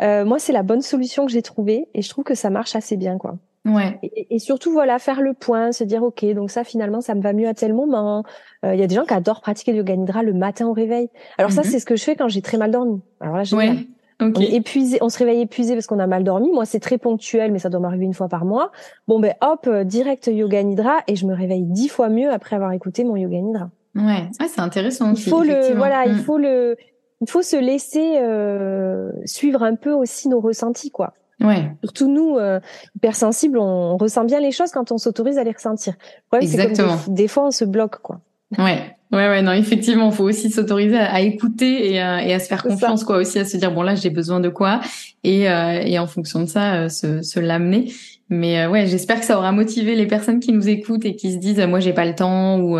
[0.00, 2.98] moi, c'est la bonne solution que j'ai trouvée, et je trouve que ça marche assez
[2.98, 3.38] bien, quoi.
[3.66, 3.98] Ouais.
[4.30, 7.32] Et, surtout, voilà, faire le point, se dire, OK, donc ça, finalement, ça me va
[7.32, 8.24] mieux à tel moment.
[8.64, 10.72] Euh, il y a des gens qui adorent pratiquer le yoga nidra le matin au
[10.72, 11.08] réveil.
[11.36, 11.68] Alors ça, mhm.
[11.68, 13.00] c'est ce que je fais quand j'ai très mal dormi.
[13.20, 13.86] Alors là, ouais.
[14.18, 16.50] On est épuisé, on se réveille épuisé parce qu'on a mal dormi.
[16.50, 18.72] Moi, c'est très ponctuel, mais ça doit m'arriver une fois par mois.
[19.08, 22.56] Bon, ben hop, euh, direct yoga nidra et je me réveille dix fois mieux après
[22.56, 23.68] avoir écouté mon yoga nidra.
[23.94, 25.12] Ouais, ouais c'est intéressant.
[25.12, 26.18] Il faut le, voilà, il mm.
[26.20, 26.76] faut le,
[27.20, 31.12] il faut se laisser euh, suivre un peu aussi nos ressentis, quoi.
[31.40, 31.70] Ouais.
[31.84, 32.60] Surtout nous, euh,
[32.96, 35.94] hypersensibles, on ressent bien les choses quand on s'autorise à les ressentir.
[36.40, 36.98] Exactement.
[37.08, 38.20] des, fois, on se bloque, quoi.
[38.58, 38.96] Ouais.
[39.12, 42.64] Ouais, ouais, non, effectivement, faut aussi s'autoriser à, écouter et à, et à se faire
[42.64, 44.80] confiance, quoi, aussi à se dire bon là, j'ai besoin de quoi,
[45.22, 47.92] et, euh, et en fonction de ça, euh, se, se l'amener.
[48.30, 51.32] Mais euh, ouais, j'espère que ça aura motivé les personnes qui nous écoutent et qui
[51.32, 52.76] se disent moi j'ai pas le temps ou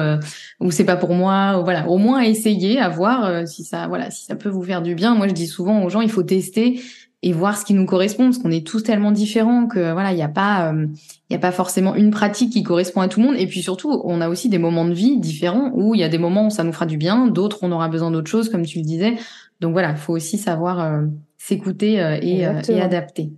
[0.58, 1.60] ou c'est pas pour moi.
[1.60, 4.82] Ou, voilà, au moins essayer, à voir si ça, voilà, si ça peut vous faire
[4.82, 5.14] du bien.
[5.14, 6.80] Moi, je dis souvent aux gens, il faut tester
[7.22, 10.16] et voir ce qui nous correspond parce qu'on est tous tellement différents que voilà il
[10.16, 10.86] n'y a pas il euh,
[11.30, 13.36] y a pas forcément une pratique qui correspond à tout le monde.
[13.38, 16.08] Et puis surtout on a aussi des moments de vie différents où il y a
[16.08, 18.64] des moments où ça nous fera du bien d'autres on aura besoin d'autre chose comme
[18.66, 19.16] tu le disais.
[19.60, 21.06] Donc voilà il faut aussi savoir euh,
[21.38, 23.32] s'écouter euh, et, et, adapter.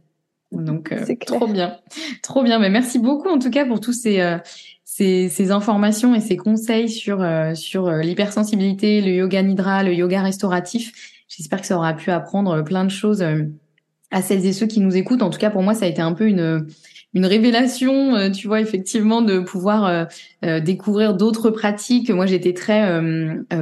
[0.50, 0.92] Donc
[1.26, 1.76] trop bien.
[2.22, 2.58] Trop bien.
[2.58, 4.38] Mais merci beaucoup en tout cas pour tous ces
[4.84, 7.24] ces, ces informations et ces conseils sur
[7.54, 11.14] sur l'hypersensibilité le yoga nidra le yoga restauratif.
[11.28, 13.22] J'espère que ça aura pu apprendre plein de choses
[14.10, 15.22] à celles et ceux qui nous écoutent.
[15.22, 16.66] En tout cas, pour moi, ça a été un peu une
[17.14, 20.04] une révélation, euh, tu vois, effectivement, de pouvoir euh,
[20.44, 22.10] euh, découvrir d'autres pratiques.
[22.10, 22.68] Moi, j'étais très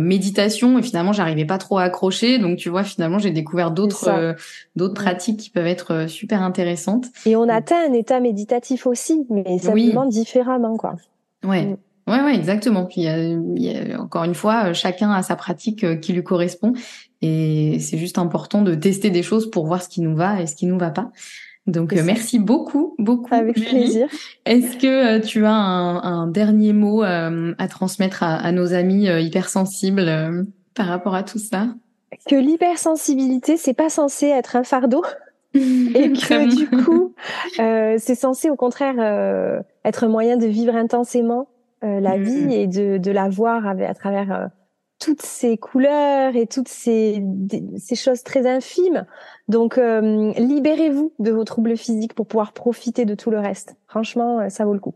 [0.01, 2.38] méditation et finalement, j'arrivais pas trop à accrocher.
[2.38, 4.36] Donc, tu vois, finalement, j'ai découvert d'autres
[4.74, 7.07] d'autres pratiques qui peuvent être super intéressantes.
[7.24, 10.97] Et on atteint un état méditatif aussi, mais simplement différemment, quoi.
[11.44, 11.66] Ouais.
[11.66, 11.76] Mm.
[12.09, 12.84] Ouais, ouais, exactement.
[12.84, 16.72] Puis il y a, encore une fois, chacun a sa pratique qui lui correspond.
[17.22, 20.46] Et c'est juste important de tester des choses pour voir ce qui nous va et
[20.46, 21.10] ce qui nous va pas.
[21.66, 23.34] Donc euh, merci beaucoup, beaucoup.
[23.34, 24.08] Avec plaisir.
[24.44, 28.72] Est-ce que euh, tu as un, un dernier mot euh, à transmettre à, à nos
[28.72, 31.68] amis hypersensibles par rapport à tout ça?
[32.28, 35.02] Que l'hypersensibilité, c'est pas censé être un fardeau.
[35.54, 37.14] et que du coup,
[37.56, 41.48] c'est censé au contraire être un moyen de vivre intensément
[41.82, 42.22] la mm.
[42.22, 44.50] vie et de, de la voir à travers
[44.99, 47.22] toutes ces couleurs et toutes ces,
[47.78, 49.07] ces choses très infimes.
[49.49, 53.76] Donc, euh, libérez-vous de vos troubles physiques pour pouvoir profiter de tout le reste.
[53.86, 54.94] Franchement, euh, ça vaut le coup.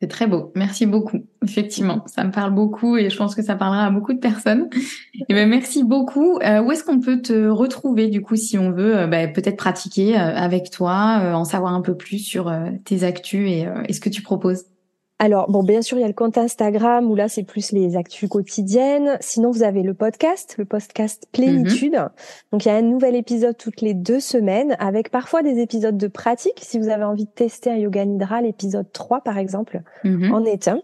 [0.00, 0.52] C'est très beau.
[0.54, 1.18] Merci beaucoup.
[1.42, 4.68] Effectivement, ça me parle beaucoup et je pense que ça parlera à beaucoup de personnes.
[5.28, 6.38] Et ben merci beaucoup.
[6.38, 10.14] Euh, où est-ce qu'on peut te retrouver du coup si on veut bah, peut-être pratiquer
[10.14, 14.22] avec toi, en savoir un peu plus sur tes actus et, et ce que tu
[14.22, 14.66] proposes?
[15.20, 17.96] Alors, bon, bien sûr, il y a le compte Instagram où là, c'est plus les
[17.96, 19.16] actus quotidiennes.
[19.20, 21.94] Sinon, vous avez le podcast, le podcast Plénitude.
[21.94, 22.10] Mhm.
[22.52, 25.96] Donc, il y a un nouvel épisode toutes les deux semaines avec parfois des épisodes
[25.96, 26.60] de pratique.
[26.62, 30.32] Si vous avez envie de tester un yoga nidra, l'épisode 3, par exemple, mhm.
[30.32, 30.80] en est un.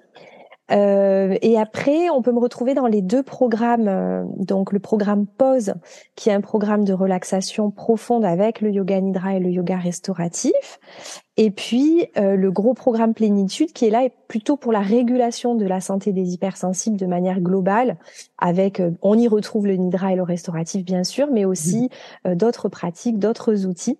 [0.70, 5.26] Euh, et après, on peut me retrouver dans les deux programmes, euh, donc le programme
[5.26, 5.74] Pause,
[6.16, 10.80] qui est un programme de relaxation profonde avec le yoga nidra et le yoga restauratif,
[11.36, 15.66] et puis euh, le gros programme Plénitude, qui est là plutôt pour la régulation de
[15.66, 17.98] la santé des hypersensibles de manière globale,
[18.38, 21.90] avec, on y retrouve le nidra et le restauratif bien sûr, mais aussi
[22.24, 22.34] mmh.
[22.34, 23.98] d'autres pratiques, d'autres outils.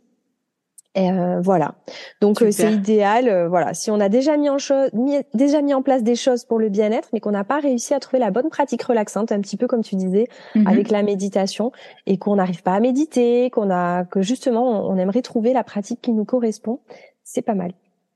[0.95, 1.75] Et euh, voilà.
[2.21, 3.29] Donc euh, c'est idéal.
[3.29, 4.91] Euh, voilà, si on a déjà mis en chose,
[5.35, 8.01] déjà mis en place des choses pour le bien-être, mais qu'on n'a pas réussi à
[8.01, 10.67] trouver la bonne pratique relaxante, un petit peu comme tu disais, mhm.
[10.69, 11.73] avec la méditation,
[12.07, 16.01] et qu'on n'arrive pas à méditer, qu'on a, que justement on aimerait trouver la pratique
[16.01, 16.79] qui nous correspond,
[17.25, 17.73] c'est pas mal.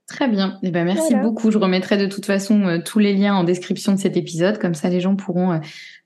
[0.07, 0.59] Très bien.
[0.63, 1.51] Eh ben, merci beaucoup.
[1.51, 4.57] Je remettrai de toute façon tous les liens en description de cet épisode.
[4.57, 5.61] Comme ça, les gens pourront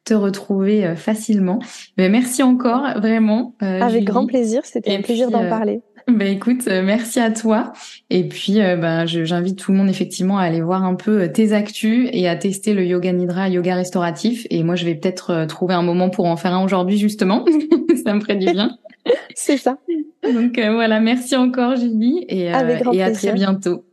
[0.04, 1.60] te retrouver facilement.
[1.96, 3.54] Mais merci encore, vraiment.
[3.60, 4.62] Avec grand plaisir.
[4.64, 5.82] C'était un plaisir d'en parler.
[6.12, 7.72] Ben écoute, euh, merci à toi.
[8.10, 11.28] Et puis, euh, ben, j'invite tout le monde effectivement à aller voir un peu euh,
[11.28, 14.46] tes actus et à tester le yoga nidra, yoga restauratif.
[14.50, 17.44] Et moi, je vais peut-être trouver un moment pour en faire un aujourd'hui justement.
[18.04, 18.76] ça me ferait du bien.
[19.34, 19.78] C'est ça.
[20.22, 22.44] Donc voilà, merci encore Julie et,
[22.92, 23.84] et à très bientôt.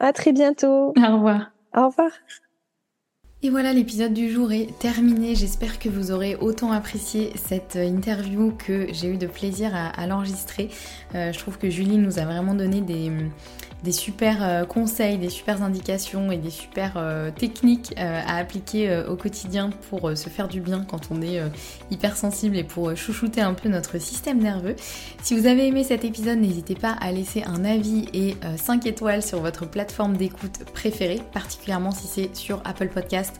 [0.00, 0.92] À très bientôt.
[0.96, 1.52] Au revoir.
[1.76, 2.10] Au revoir.
[3.40, 5.36] Et voilà, l'épisode du jour est terminé.
[5.36, 10.70] J'espère que vous aurez autant apprécié cette interview que j'ai eu de plaisir à, l'enregistrer.
[11.14, 13.12] Euh, je trouve que Julie nous a vraiment donné des,
[13.84, 19.02] des super euh, conseils, des super indications et des super euh, techniques euh, à appliquer
[19.08, 21.40] au quotidien pour se faire du bien quand on est
[21.90, 24.76] hypersensible et pour chouchouter un peu notre système nerveux.
[25.22, 29.22] Si vous avez aimé cet épisode, n'hésitez pas à laisser un avis et 5 étoiles
[29.22, 33.34] sur votre plateforme d'écoute préférée, particulièrement si c'est sur Apple Podcast.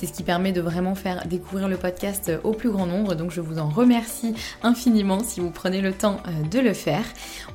[0.00, 3.32] C'est ce qui permet de vraiment faire découvrir le podcast au plus grand nombre, donc
[3.32, 7.04] je vous en remercie infiniment si vous prenez le temps de le faire.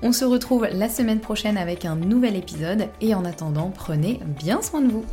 [0.03, 4.61] On se retrouve la semaine prochaine avec un nouvel épisode et en attendant, prenez bien
[4.61, 5.05] soin de vous.